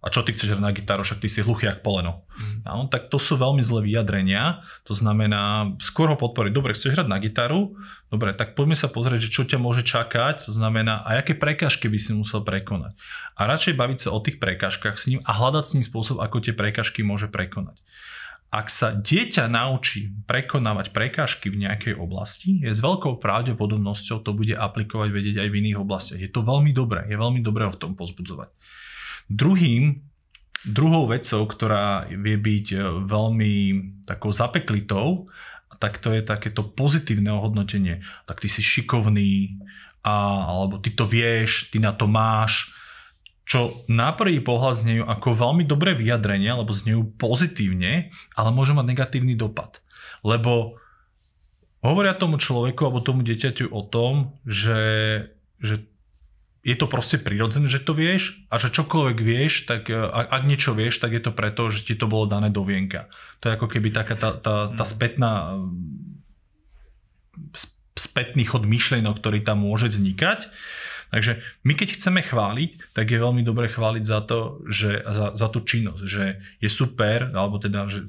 a 0.00 0.08
čo 0.08 0.24
ty 0.24 0.32
chceš 0.32 0.56
hrať 0.56 0.64
na 0.64 0.72
gitaru, 0.72 1.04
však 1.04 1.20
ty 1.20 1.28
si 1.28 1.44
hluchý 1.44 1.68
jak 1.68 1.84
poleno. 1.84 2.24
Mm. 2.32 2.64
No, 2.64 2.88
tak 2.88 3.12
to 3.12 3.20
sú 3.20 3.36
veľmi 3.36 3.60
zlé 3.60 3.84
vyjadrenia, 3.84 4.64
to 4.88 4.96
znamená 4.96 5.76
skôr 5.76 6.08
ho 6.08 6.16
podporiť. 6.16 6.52
Dobre, 6.56 6.72
chceš 6.72 6.96
hrať 6.96 7.08
na 7.08 7.20
gitaru? 7.20 7.76
Dobre, 8.08 8.32
tak 8.32 8.56
poďme 8.56 8.80
sa 8.80 8.88
pozrieť, 8.88 9.28
že 9.28 9.34
čo 9.36 9.44
ťa 9.44 9.60
môže 9.60 9.84
čakať, 9.84 10.48
to 10.48 10.56
znamená, 10.56 11.04
a 11.04 11.20
aké 11.20 11.36
prekážky 11.36 11.92
by 11.92 12.00
si 12.00 12.16
musel 12.16 12.40
prekonať. 12.40 12.96
A 13.36 13.44
radšej 13.44 13.76
baviť 13.76 13.98
sa 14.08 14.16
o 14.16 14.24
tých 14.24 14.40
prekážkach 14.40 14.96
s 14.96 15.04
ním 15.04 15.20
a 15.28 15.36
hľadať 15.36 15.64
s 15.68 15.72
ním 15.76 15.84
spôsob, 15.84 16.16
ako 16.24 16.48
tie 16.48 16.56
prekážky 16.56 17.04
môže 17.04 17.28
prekonať. 17.28 17.76
Ak 18.50 18.66
sa 18.66 18.90
dieťa 18.90 19.46
naučí 19.46 20.10
prekonávať 20.26 20.90
prekážky 20.90 21.54
v 21.54 21.70
nejakej 21.70 21.94
oblasti, 21.94 22.58
je 22.58 22.74
s 22.74 22.82
veľkou 22.82 23.22
pravdepodobnosťou 23.22 24.26
to 24.26 24.34
bude 24.34 24.58
aplikovať 24.58 25.08
vedieť 25.14 25.36
aj 25.46 25.48
v 25.54 25.58
iných 25.62 25.78
oblastiach. 25.78 26.18
Je 26.18 26.26
to 26.26 26.42
veľmi 26.42 26.74
dobré, 26.74 27.06
je 27.06 27.14
veľmi 27.14 27.46
dobré 27.46 27.70
ho 27.70 27.70
v 27.70 27.78
tom 27.78 27.94
pozbudzovať. 27.94 28.50
Druhým, 29.30 30.02
druhou 30.66 31.06
vecou, 31.06 31.46
ktorá 31.46 32.10
vie 32.10 32.36
byť 32.36 32.66
e, 32.74 32.78
veľmi 33.06 33.52
takou 34.04 34.34
zapeklitou, 34.34 35.30
tak 35.80 35.96
to 36.02 36.12
je 36.12 36.20
takéto 36.20 36.66
pozitívne 36.66 37.32
ohodnotenie. 37.32 38.04
Tak 38.28 38.44
ty 38.44 38.52
si 38.52 38.60
šikovný, 38.60 39.56
a, 40.04 40.44
alebo 40.44 40.76
ty 40.76 40.92
to 40.92 41.08
vieš, 41.08 41.72
ty 41.72 41.80
na 41.80 41.96
to 41.96 42.04
máš, 42.04 42.68
čo 43.48 43.82
na 43.90 44.14
prvý 44.14 44.38
pohľad 44.38 44.86
znejú 44.86 45.02
ako 45.08 45.34
veľmi 45.34 45.64
dobré 45.66 45.96
vyjadrenie, 45.98 46.54
alebo 46.54 46.70
znejú 46.70 47.18
pozitívne, 47.18 48.12
ale 48.38 48.48
môže 48.54 48.76
mať 48.76 48.86
negatívny 48.94 49.34
dopad. 49.34 49.82
Lebo 50.22 50.78
hovoria 51.82 52.14
tomu 52.14 52.38
človeku 52.38 52.86
alebo 52.86 53.02
tomu 53.02 53.26
dieťaťu 53.26 53.72
o 53.72 53.82
tom, 53.88 54.38
že, 54.46 54.82
že 55.58 55.89
je 56.60 56.76
to 56.76 56.86
proste 56.86 57.24
prirodzené, 57.24 57.72
že 57.72 57.80
to 57.80 57.96
vieš 57.96 58.36
a 58.52 58.60
že 58.60 58.68
čokoľvek 58.68 59.18
vieš, 59.24 59.64
tak 59.64 59.88
e, 59.88 59.96
ak 60.06 60.44
niečo 60.44 60.76
vieš, 60.76 61.00
tak 61.00 61.16
je 61.16 61.22
to 61.24 61.32
preto, 61.32 61.72
že 61.72 61.88
ti 61.88 61.96
to 61.96 62.04
bolo 62.04 62.28
dané 62.28 62.52
do 62.52 62.60
vienka. 62.60 63.08
To 63.40 63.48
je 63.48 63.56
ako 63.56 63.66
keby 63.72 63.88
taká 63.96 64.14
tá, 64.16 64.36
tá, 64.36 64.68
tá 64.68 64.84
mm. 64.84 64.90
spätná 64.92 65.32
spätný 67.96 68.44
chod 68.48 68.64
myšlienok, 68.64 69.20
ktorý 69.20 69.44
tam 69.44 69.64
môže 69.64 69.92
vznikať. 69.92 70.48
Takže 71.10 71.42
my 71.66 71.72
keď 71.74 71.98
chceme 71.98 72.20
chváliť, 72.22 72.94
tak 72.94 73.10
je 73.10 73.18
veľmi 73.18 73.42
dobre 73.42 73.66
chváliť 73.66 74.04
za 74.06 74.20
to, 74.22 74.62
že 74.70 75.02
za, 75.02 75.34
za 75.34 75.48
tú 75.50 75.64
činnosť, 75.64 76.04
že 76.06 76.38
je 76.62 76.68
super, 76.70 77.34
alebo 77.34 77.58
teda, 77.58 77.90
že 77.90 78.06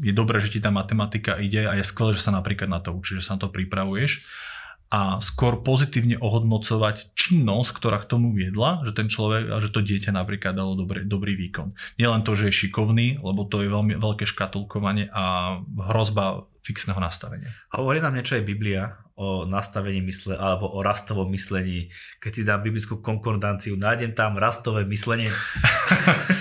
je 0.00 0.12
dobré, 0.16 0.42
že 0.42 0.50
ti 0.50 0.58
tá 0.58 0.74
matematika 0.74 1.38
ide 1.38 1.68
a 1.68 1.76
je 1.78 1.84
skvelé, 1.86 2.16
že 2.16 2.24
sa 2.24 2.34
napríklad 2.34 2.66
na 2.66 2.80
to 2.82 2.90
učíš, 2.96 3.22
že 3.22 3.26
sa 3.30 3.36
na 3.36 3.46
to 3.46 3.52
pripravuješ 3.52 4.26
a 4.90 5.22
skôr 5.22 5.62
pozitívne 5.62 6.18
ohodnocovať 6.18 7.14
činnosť, 7.14 7.70
ktorá 7.78 8.02
k 8.02 8.10
tomu 8.10 8.34
viedla, 8.34 8.82
že 8.82 8.90
ten 8.90 9.06
človek 9.06 9.54
a 9.54 9.62
že 9.62 9.70
to 9.70 9.86
dieťa 9.86 10.10
napríklad 10.10 10.50
dalo 10.50 10.74
dobrý, 10.74 11.06
dobrý 11.06 11.38
výkon. 11.38 11.78
Nielen 11.94 12.26
to, 12.26 12.34
že 12.34 12.50
je 12.50 12.66
šikovný, 12.66 13.22
lebo 13.22 13.46
to 13.46 13.62
je 13.62 13.70
veľmi 13.70 13.94
veľké 13.94 14.26
škatulkovanie 14.26 15.06
a 15.14 15.56
hrozba 15.62 16.50
fixného 16.66 16.98
nastavenia. 16.98 17.54
Hovorí 17.70 18.02
nám 18.02 18.18
niečo 18.18 18.34
aj 18.34 18.44
Biblia 18.44 18.98
o 19.14 19.46
nastavení 19.46 20.02
mysle 20.10 20.34
alebo 20.34 20.66
o 20.66 20.82
rastovom 20.82 21.30
myslení. 21.30 21.86
Keď 22.18 22.32
si 22.34 22.42
dám 22.42 22.66
biblickú 22.66 22.98
konkordanciu, 22.98 23.78
nájdem 23.78 24.10
tam 24.10 24.42
rastové 24.42 24.82
myslenie. 24.90 25.30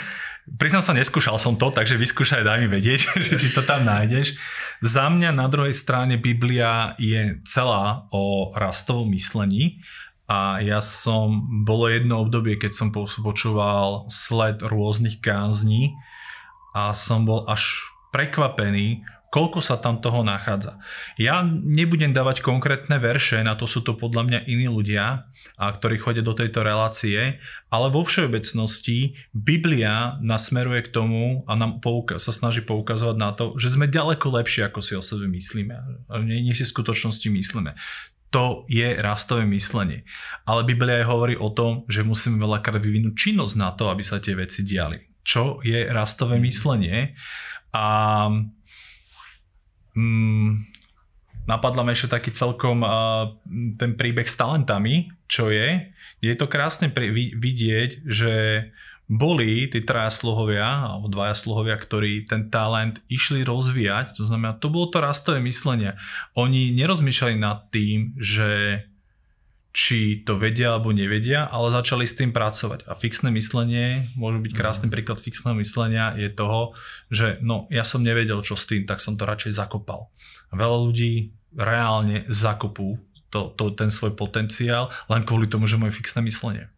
Priznám 0.60 0.84
sa, 0.84 0.92
neskúšal 0.92 1.40
som 1.40 1.56
to, 1.56 1.72
takže 1.72 1.96
vyskúšaj, 1.96 2.44
daj 2.44 2.60
mi 2.60 2.68
vedieť, 2.68 3.16
že 3.32 3.40
či 3.40 3.56
to 3.56 3.64
tam 3.64 3.88
nájdeš. 3.88 4.36
Za 4.84 5.08
mňa 5.08 5.32
na 5.32 5.48
druhej 5.48 5.72
strane 5.72 6.20
Biblia 6.20 7.00
je 7.00 7.40
celá 7.48 8.12
o 8.12 8.52
rastovom 8.52 9.08
myslení 9.16 9.80
a 10.28 10.60
ja 10.60 10.84
som, 10.84 11.48
bolo 11.64 11.88
jedno 11.88 12.20
obdobie, 12.20 12.60
keď 12.60 12.76
som 12.76 12.92
počúval 12.92 14.12
sled 14.12 14.60
rôznych 14.60 15.24
kázní 15.24 15.96
a 16.76 16.92
som 16.92 17.24
bol 17.24 17.48
až 17.48 17.64
prekvapený, 18.12 19.08
koľko 19.30 19.62
sa 19.62 19.78
tam 19.78 20.02
toho 20.02 20.26
nachádza. 20.26 20.82
Ja 21.16 21.46
nebudem 21.46 22.12
dávať 22.14 22.42
konkrétne 22.42 22.98
verše, 22.98 23.42
na 23.46 23.54
to 23.54 23.70
sú 23.70 23.86
to 23.86 23.94
podľa 23.94 24.26
mňa 24.26 24.40
iní 24.50 24.68
ľudia, 24.70 25.30
a 25.56 25.66
ktorí 25.70 26.02
chodia 26.02 26.26
do 26.26 26.34
tejto 26.34 26.66
relácie, 26.66 27.38
ale 27.70 27.88
vo 27.94 28.02
všeobecnosti 28.02 29.14
Biblia 29.32 30.18
nasmeruje 30.20 30.90
k 30.90 30.94
tomu 30.94 31.46
a 31.46 31.54
nám 31.54 31.78
pouka- 31.80 32.18
sa 32.18 32.34
snaží 32.34 32.66
poukazovať 32.66 33.18
na 33.18 33.30
to, 33.38 33.54
že 33.62 33.74
sme 33.74 33.86
ďaleko 33.86 34.34
lepšie, 34.42 34.66
ako 34.66 34.80
si 34.82 34.94
o 34.98 35.02
sebe 35.06 35.30
myslíme. 35.30 35.74
Nie 36.26 36.54
si 36.58 36.66
v 36.66 36.74
skutočnosti 36.74 37.30
myslíme. 37.30 37.78
To 38.30 38.70
je 38.70 38.94
rastové 39.02 39.42
myslenie. 39.50 40.06
Ale 40.46 40.62
Biblia 40.62 41.02
aj 41.02 41.10
hovorí 41.10 41.34
o 41.34 41.50
tom, 41.50 41.90
že 41.90 42.06
musíme 42.06 42.38
veľakrát 42.38 42.78
vyvinúť 42.78 43.18
činnosť 43.18 43.54
na 43.58 43.74
to, 43.74 43.90
aby 43.90 44.06
sa 44.06 44.22
tie 44.22 44.38
veci 44.38 44.62
diali. 44.62 45.02
Čo 45.26 45.66
je 45.66 45.90
rastové 45.90 46.38
myslenie? 46.38 47.18
A 47.74 47.86
Hmm, 50.00 50.64
napadla 51.44 51.84
mi 51.84 51.92
ešte 51.92 52.16
taký 52.16 52.32
celkom 52.32 52.88
uh, 52.88 53.36
ten 53.76 54.00
príbeh 54.00 54.24
s 54.24 54.40
talentami, 54.40 55.12
čo 55.28 55.52
je. 55.52 55.92
Je 56.24 56.32
to 56.40 56.48
krásne 56.48 56.88
pri, 56.88 57.12
vidieť, 57.36 58.08
že 58.08 58.34
boli 59.12 59.68
tí 59.68 59.84
traja 59.84 60.14
sluhovia, 60.14 60.88
alebo 60.88 61.12
dvaja 61.12 61.36
sluhovia, 61.36 61.76
ktorí 61.76 62.30
ten 62.30 62.48
talent 62.48 63.04
išli 63.10 63.42
rozvíjať, 63.44 64.16
to 64.16 64.24
znamená, 64.24 64.56
to 64.62 64.70
bolo 64.72 64.88
to 64.88 65.02
rastové 65.02 65.42
myslenie. 65.44 65.98
Oni 66.38 66.72
nerozmýšľali 66.78 67.36
nad 67.42 67.68
tým, 67.74 68.16
že 68.16 68.86
či 69.70 70.26
to 70.26 70.42
vedia 70.42 70.74
alebo 70.74 70.90
nevedia, 70.90 71.46
ale 71.46 71.70
začali 71.70 72.10
s 72.10 72.18
tým 72.18 72.34
pracovať. 72.34 72.90
A 72.90 72.98
fixné 72.98 73.30
myslenie, 73.30 74.10
môže 74.18 74.42
byť 74.42 74.54
krásny 74.58 74.88
mhm. 74.90 74.94
príklad 74.94 75.20
fixného 75.22 75.56
myslenia, 75.62 76.18
je 76.18 76.30
toho, 76.34 76.74
že 77.14 77.38
no 77.46 77.70
ja 77.70 77.86
som 77.86 78.02
nevedel 78.02 78.42
čo 78.42 78.58
s 78.58 78.66
tým, 78.66 78.90
tak 78.90 78.98
som 79.04 79.14
to 79.14 79.30
radšej 79.30 79.54
zakopal. 79.54 80.10
Veľa 80.50 80.78
ľudí 80.90 81.14
reálne 81.54 82.26
zakopú 82.30 82.98
to, 83.30 83.54
to, 83.54 83.74
ten 83.78 83.94
svoj 83.94 84.18
potenciál 84.18 84.90
len 85.06 85.22
kvôli 85.22 85.46
tomu, 85.46 85.70
že 85.70 85.78
majú 85.78 85.94
fixné 85.94 86.26
myslenie. 86.26 86.70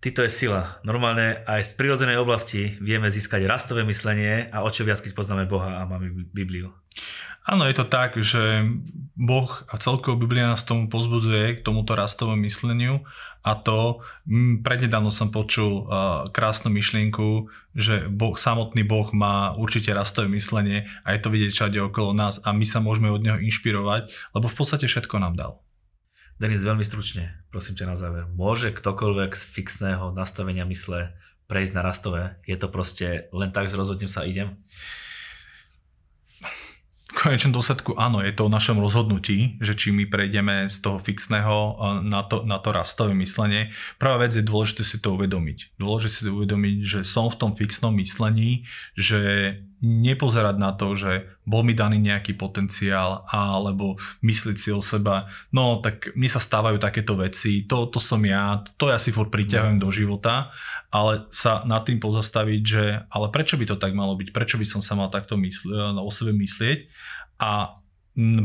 Tyto 0.00 0.24
je 0.24 0.32
sila. 0.32 0.80
Normálne 0.80 1.44
aj 1.44 1.70
z 1.70 1.72
prirodzenej 1.76 2.16
oblasti 2.16 2.80
vieme 2.80 3.12
získať 3.12 3.44
rastové 3.44 3.84
myslenie 3.84 4.48
a 4.48 4.64
o 4.64 4.72
čo 4.72 4.88
viac, 4.88 5.04
keď 5.04 5.12
poznáme 5.12 5.44
Boha 5.44 5.76
a 5.76 5.84
máme 5.84 6.08
Bibliu. 6.32 6.72
Áno, 7.44 7.64
je 7.68 7.76
to 7.76 7.88
tak, 7.88 8.16
že 8.20 8.64
Boh 9.16 9.48
a 9.68 9.74
celkovo 9.80 10.16
Biblia 10.16 10.52
nás 10.52 10.64
tomu 10.64 10.92
pozbudzuje 10.92 11.60
k 11.60 11.64
tomuto 11.64 11.96
rastovému 11.96 12.44
mysleniu 12.44 13.04
a 13.40 13.56
to 13.56 14.04
prednedávno 14.60 15.08
som 15.08 15.32
počul 15.32 15.88
krásnu 16.36 16.68
myšlienku, 16.68 17.48
že 17.72 18.08
boh, 18.12 18.36
samotný 18.36 18.84
Boh 18.84 19.08
má 19.16 19.56
určite 19.56 19.92
rastové 19.96 20.28
myslenie 20.36 20.84
a 21.00 21.16
je 21.16 21.20
to 21.20 21.32
vidieť 21.32 21.52
všade 21.52 21.78
okolo 21.80 22.12
nás 22.12 22.40
a 22.44 22.52
my 22.52 22.64
sa 22.68 22.84
môžeme 22.84 23.08
od 23.08 23.24
neho 23.24 23.40
inšpirovať, 23.40 24.12
lebo 24.36 24.46
v 24.48 24.56
podstate 24.56 24.84
všetko 24.84 25.16
nám 25.20 25.36
dal. 25.36 25.64
Denis, 26.40 26.64
veľmi 26.64 26.80
stručne, 26.80 27.36
prosím 27.52 27.76
ťa 27.76 27.84
na 27.84 28.00
záver. 28.00 28.24
Môže 28.32 28.72
ktokoľvek 28.72 29.36
z 29.36 29.42
fixného 29.44 30.16
nastavenia 30.16 30.64
mysle 30.64 31.12
prejsť 31.52 31.72
na 31.76 31.84
rastové? 31.84 32.40
Je 32.48 32.56
to 32.56 32.72
proste 32.72 33.28
len 33.28 33.52
tak, 33.52 33.68
že 33.68 33.76
rozhodnem 33.76 34.08
sa 34.08 34.24
idem? 34.24 34.56
V 37.10 37.28
konečnom 37.28 37.52
dôsledku 37.52 37.92
áno, 38.00 38.24
je 38.24 38.32
to 38.32 38.48
o 38.48 38.54
našom 38.54 38.80
rozhodnutí, 38.80 39.60
že 39.60 39.76
či 39.76 39.92
my 39.92 40.08
prejdeme 40.08 40.70
z 40.72 40.80
toho 40.80 40.96
fixného 40.96 41.76
na 42.08 42.24
to, 42.24 42.46
na 42.48 42.56
to 42.56 42.72
rastové 42.72 43.12
myslenie. 43.20 43.74
Prvá 44.00 44.16
vec 44.16 44.32
je 44.32 44.40
dôležité 44.40 44.80
si 44.80 44.96
to 44.96 45.20
uvedomiť. 45.20 45.76
Dôležité 45.76 46.08
si 46.08 46.22
to 46.24 46.32
uvedomiť, 46.40 46.76
že 46.88 47.00
som 47.04 47.28
v 47.28 47.36
tom 47.36 47.52
fixnom 47.52 47.92
myslení, 48.00 48.64
že 48.96 49.60
nepozerať 49.84 50.56
na 50.56 50.72
to, 50.72 50.96
že 50.96 51.28
bol 51.50 51.66
mi 51.66 51.74
daný 51.74 51.98
nejaký 51.98 52.38
potenciál 52.38 53.26
alebo 53.26 53.98
myslieť 54.22 54.56
si 54.56 54.70
o 54.70 54.78
seba, 54.78 55.26
no 55.50 55.82
tak 55.82 56.14
mne 56.14 56.30
sa 56.30 56.38
stávajú 56.38 56.78
takéto 56.78 57.18
veci, 57.18 57.66
to, 57.66 57.90
to 57.90 57.98
som 57.98 58.22
ja, 58.22 58.62
to 58.78 58.86
ja 58.86 59.02
si 59.02 59.10
furt 59.10 59.34
priťahujem 59.34 59.82
no. 59.82 59.82
do 59.82 59.90
života, 59.90 60.54
ale 60.94 61.26
sa 61.34 61.66
nad 61.66 61.82
tým 61.82 61.98
pozastaviť, 61.98 62.62
že 62.62 62.84
ale 63.10 63.26
prečo 63.34 63.58
by 63.58 63.66
to 63.66 63.76
tak 63.82 63.90
malo 63.90 64.14
byť, 64.14 64.30
prečo 64.30 64.54
by 64.54 64.66
som 64.66 64.78
sa 64.78 64.94
mal 64.94 65.10
takto 65.10 65.34
mysl- 65.34 65.74
o 65.98 66.10
sebe 66.14 66.30
myslieť? 66.30 66.86
A 67.42 67.74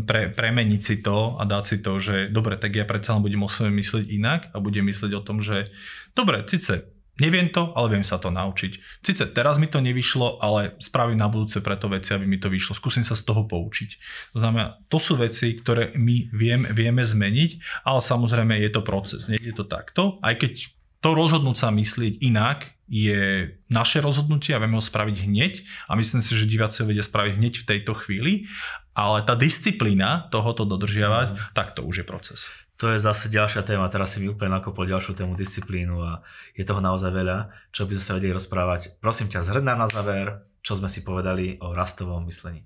pre, 0.06 0.32
premeniť 0.32 0.82
si 0.82 0.96
to 1.04 1.36
a 1.36 1.44
dať 1.44 1.64
si 1.68 1.78
to, 1.84 2.00
že 2.00 2.32
dobre, 2.32 2.56
tak 2.56 2.74
ja 2.74 2.88
predsa 2.88 3.18
len 3.18 3.26
budem 3.26 3.44
o 3.44 3.50
sebe 3.52 3.70
myslieť 3.70 4.06
inak 4.08 4.42
a 4.56 4.58
budem 4.64 4.88
myslieť 4.88 5.12
o 5.14 5.26
tom, 5.26 5.44
že 5.44 5.70
dobre, 6.16 6.42
síce 6.48 6.95
Neviem 7.16 7.48
to, 7.48 7.72
ale 7.80 7.96
viem 7.96 8.04
sa 8.04 8.20
to 8.20 8.28
naučiť. 8.28 9.00
Sice 9.00 9.24
teraz 9.32 9.56
mi 9.56 9.72
to 9.72 9.80
nevyšlo, 9.80 10.44
ale 10.44 10.76
spravím 10.84 11.24
na 11.24 11.32
budúce 11.32 11.64
preto 11.64 11.88
veci, 11.88 12.12
aby 12.12 12.28
mi 12.28 12.36
to 12.36 12.52
vyšlo. 12.52 12.76
Skúsim 12.76 13.08
sa 13.08 13.16
z 13.16 13.24
toho 13.24 13.48
poučiť. 13.48 13.90
To 14.36 14.44
znamená, 14.44 14.84
to 14.92 15.00
sú 15.00 15.16
veci, 15.16 15.56
ktoré 15.56 15.96
my 15.96 16.28
viem, 16.36 16.68
vieme 16.76 17.08
zmeniť, 17.08 17.84
ale 17.88 18.00
samozrejme 18.04 18.60
je 18.60 18.70
to 18.70 18.84
proces. 18.84 19.32
Nie 19.32 19.40
je 19.40 19.56
to 19.56 19.64
takto. 19.64 20.20
Aj 20.20 20.36
keď 20.36 20.76
to 21.00 21.16
rozhodnúť 21.16 21.56
sa 21.56 21.72
myslieť 21.72 22.20
inak 22.20 22.75
je 22.86 23.54
naše 23.68 24.02
rozhodnutie 24.02 24.54
a 24.54 24.62
vieme 24.62 24.78
ho 24.78 24.84
spraviť 24.84 25.18
hneď 25.26 25.54
a 25.90 25.98
myslím 25.98 26.22
si, 26.22 26.38
že 26.38 26.50
diváci 26.50 26.82
ho 26.82 26.90
vedia 26.90 27.02
spraviť 27.02 27.34
hneď 27.38 27.54
v 27.62 27.68
tejto 27.68 27.94
chvíli, 27.98 28.46
ale 28.94 29.26
tá 29.26 29.34
disciplína 29.34 30.30
tohoto 30.30 30.64
dodržiavať, 30.64 31.28
mm. 31.34 31.38
tak 31.58 31.74
to 31.74 31.82
už 31.82 32.02
je 32.02 32.06
proces 32.06 32.46
to 32.76 32.92
je 32.92 33.00
zase 33.00 33.32
ďalšia 33.32 33.64
téma, 33.64 33.88
teraz 33.88 34.16
si 34.16 34.20
mi 34.20 34.28
úplne 34.28 34.60
nakopol 34.60 34.84
ďalšiu 34.84 35.16
tému 35.16 35.40
disciplínu 35.40 35.96
a 36.04 36.20
je 36.60 36.68
toho 36.68 36.84
naozaj 36.84 37.08
veľa, 37.08 37.72
čo 37.72 37.88
by 37.88 37.96
sme 37.96 38.04
sa 38.04 38.16
vedeli 38.20 38.36
rozprávať. 38.36 39.00
Prosím 39.00 39.32
ťa, 39.32 39.48
zhrň 39.48 39.64
na 39.64 39.88
záver, 39.88 40.44
čo 40.60 40.76
sme 40.76 40.92
si 40.92 41.06
povedali 41.06 41.62
o 41.62 41.72
rastovom 41.72 42.26
myslení. 42.28 42.66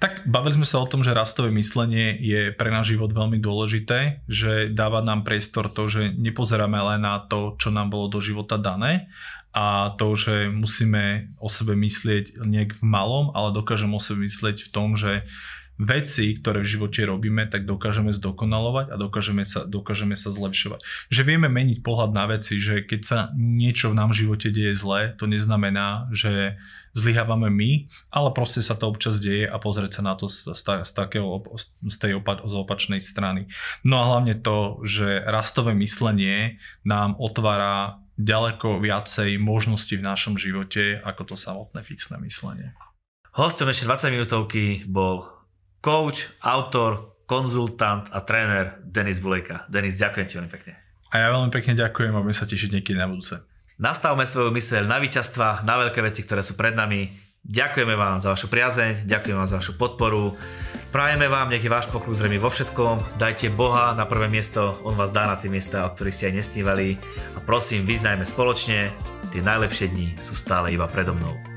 Tak 0.00 0.24
bavili 0.30 0.56
sme 0.56 0.66
sa 0.66 0.80
o 0.80 0.88
tom, 0.88 1.04
že 1.04 1.12
rastové 1.12 1.52
myslenie 1.52 2.16
je 2.22 2.54
pre 2.54 2.72
náš 2.72 2.96
život 2.96 3.12
veľmi 3.12 3.42
dôležité, 3.42 4.24
že 4.30 4.72
dáva 4.72 5.04
nám 5.04 5.26
priestor 5.26 5.68
to, 5.68 5.90
že 5.90 6.16
nepozeráme 6.16 6.78
len 6.94 7.04
na 7.04 7.20
to, 7.20 7.58
čo 7.60 7.68
nám 7.68 7.92
bolo 7.92 8.08
do 8.08 8.22
života 8.24 8.56
dané 8.56 9.12
a 9.52 9.92
to, 10.00 10.16
že 10.16 10.48
musíme 10.48 11.32
o 11.36 11.48
sebe 11.52 11.76
myslieť 11.76 12.40
niek 12.48 12.72
v 12.72 12.82
malom, 12.82 13.36
ale 13.36 13.52
dokážeme 13.52 13.92
o 13.92 14.02
sebe 14.02 14.24
myslieť 14.24 14.64
v 14.64 14.72
tom, 14.72 14.96
že 14.96 15.28
veci, 15.80 16.36
ktoré 16.36 16.62
v 16.62 16.72
živote 16.78 17.00
robíme, 17.02 17.48
tak 17.48 17.64
dokážeme 17.64 18.12
zdokonalovať 18.12 18.92
a 18.92 18.96
dokážeme 19.00 19.42
sa, 19.42 19.64
dokážeme 19.64 20.14
sa 20.14 20.28
zlepšovať. 20.30 20.84
Že 21.08 21.22
vieme 21.26 21.48
meniť 21.48 21.80
pohľad 21.80 22.12
na 22.12 22.28
veci, 22.28 22.60
že 22.60 22.84
keď 22.84 23.00
sa 23.02 23.18
niečo 23.34 23.90
v 23.90 23.98
nám 23.98 24.12
živote 24.14 24.52
deje 24.52 24.76
zle, 24.76 25.16
to 25.16 25.24
neznamená, 25.26 26.12
že 26.12 26.60
zlyhávame 26.92 27.48
my, 27.48 27.70
ale 28.12 28.28
proste 28.36 28.60
sa 28.60 28.76
to 28.76 28.84
občas 28.84 29.16
deje 29.16 29.48
a 29.48 29.56
pozrieť 29.56 30.00
sa 30.00 30.02
na 30.04 30.14
to 30.14 30.28
z, 30.28 30.52
z, 30.52 30.62
z, 30.84 30.90
takého, 30.92 31.40
z 31.88 31.96
tej 31.96 32.20
opa- 32.20 32.44
z 32.44 32.52
opačnej 32.52 33.00
strany. 33.00 33.48
No 33.80 34.04
a 34.04 34.08
hlavne 34.12 34.36
to, 34.36 34.84
že 34.84 35.24
rastové 35.24 35.72
myslenie 35.72 36.60
nám 36.84 37.16
otvára 37.16 38.01
ďaleko 38.22 38.78
viacej 38.78 39.36
možností 39.42 39.98
v 39.98 40.06
našom 40.06 40.38
živote 40.38 41.02
ako 41.02 41.34
to 41.34 41.36
samotné 41.36 41.82
fixné 41.82 42.16
myslenie. 42.22 42.72
Hostom 43.34 43.68
ešte 43.72 43.88
20 43.88 44.14
minútovky 44.14 44.84
bol 44.86 45.26
coach, 45.82 46.30
autor 46.44 47.18
konzultant 47.26 48.06
a 48.12 48.20
tréner 48.22 48.78
Denis 48.84 49.18
Bulejka. 49.18 49.64
Denis, 49.72 49.96
ďakujem 49.96 50.26
ti 50.28 50.34
veľmi 50.36 50.52
pekne. 50.52 50.72
A 51.12 51.14
ja 51.16 51.28
veľmi 51.32 51.52
pekne 51.52 51.76
ďakujem 51.76 52.12
a 52.12 52.20
budem 52.20 52.36
sa 52.36 52.48
tešiť 52.48 52.70
niekedy 52.76 52.96
na 52.96 53.08
budúce. 53.08 53.40
Nastavme 53.80 54.28
svoju 54.28 54.52
myseľ 54.52 54.84
na 54.84 55.00
víťazstva, 55.00 55.64
na 55.64 55.74
veľké 55.80 56.00
veci, 56.04 56.22
ktoré 56.22 56.44
sú 56.44 56.54
pred 56.54 56.76
nami. 56.76 57.08
Ďakujeme 57.42 57.98
vám 57.98 58.22
za 58.22 58.30
vašu 58.30 58.46
priazeň, 58.46 59.02
ďakujem 59.02 59.34
vám 59.34 59.50
za 59.50 59.58
vašu 59.58 59.74
podporu. 59.74 60.38
Prajeme 60.94 61.26
vám, 61.26 61.50
nech 61.50 61.64
je 61.64 61.72
váš 61.72 61.90
pokruh 61.90 62.14
zrejme 62.14 62.38
vo 62.38 62.46
všetkom. 62.46 63.18
Dajte 63.18 63.50
Boha 63.50 63.98
na 63.98 64.06
prvé 64.06 64.30
miesto, 64.30 64.78
On 64.86 64.94
vás 64.94 65.10
dá 65.10 65.26
na 65.26 65.34
tie 65.34 65.50
miesta, 65.50 65.82
o 65.82 65.90
ktorých 65.90 66.14
ste 66.14 66.26
aj 66.30 66.36
nesnívali. 66.38 67.02
A 67.34 67.42
prosím, 67.42 67.82
vyznajme 67.82 68.22
spoločne, 68.22 68.94
tie 69.34 69.42
najlepšie 69.42 69.90
dni 69.90 70.14
sú 70.22 70.38
stále 70.38 70.70
iba 70.70 70.86
predo 70.86 71.18
mnou. 71.18 71.51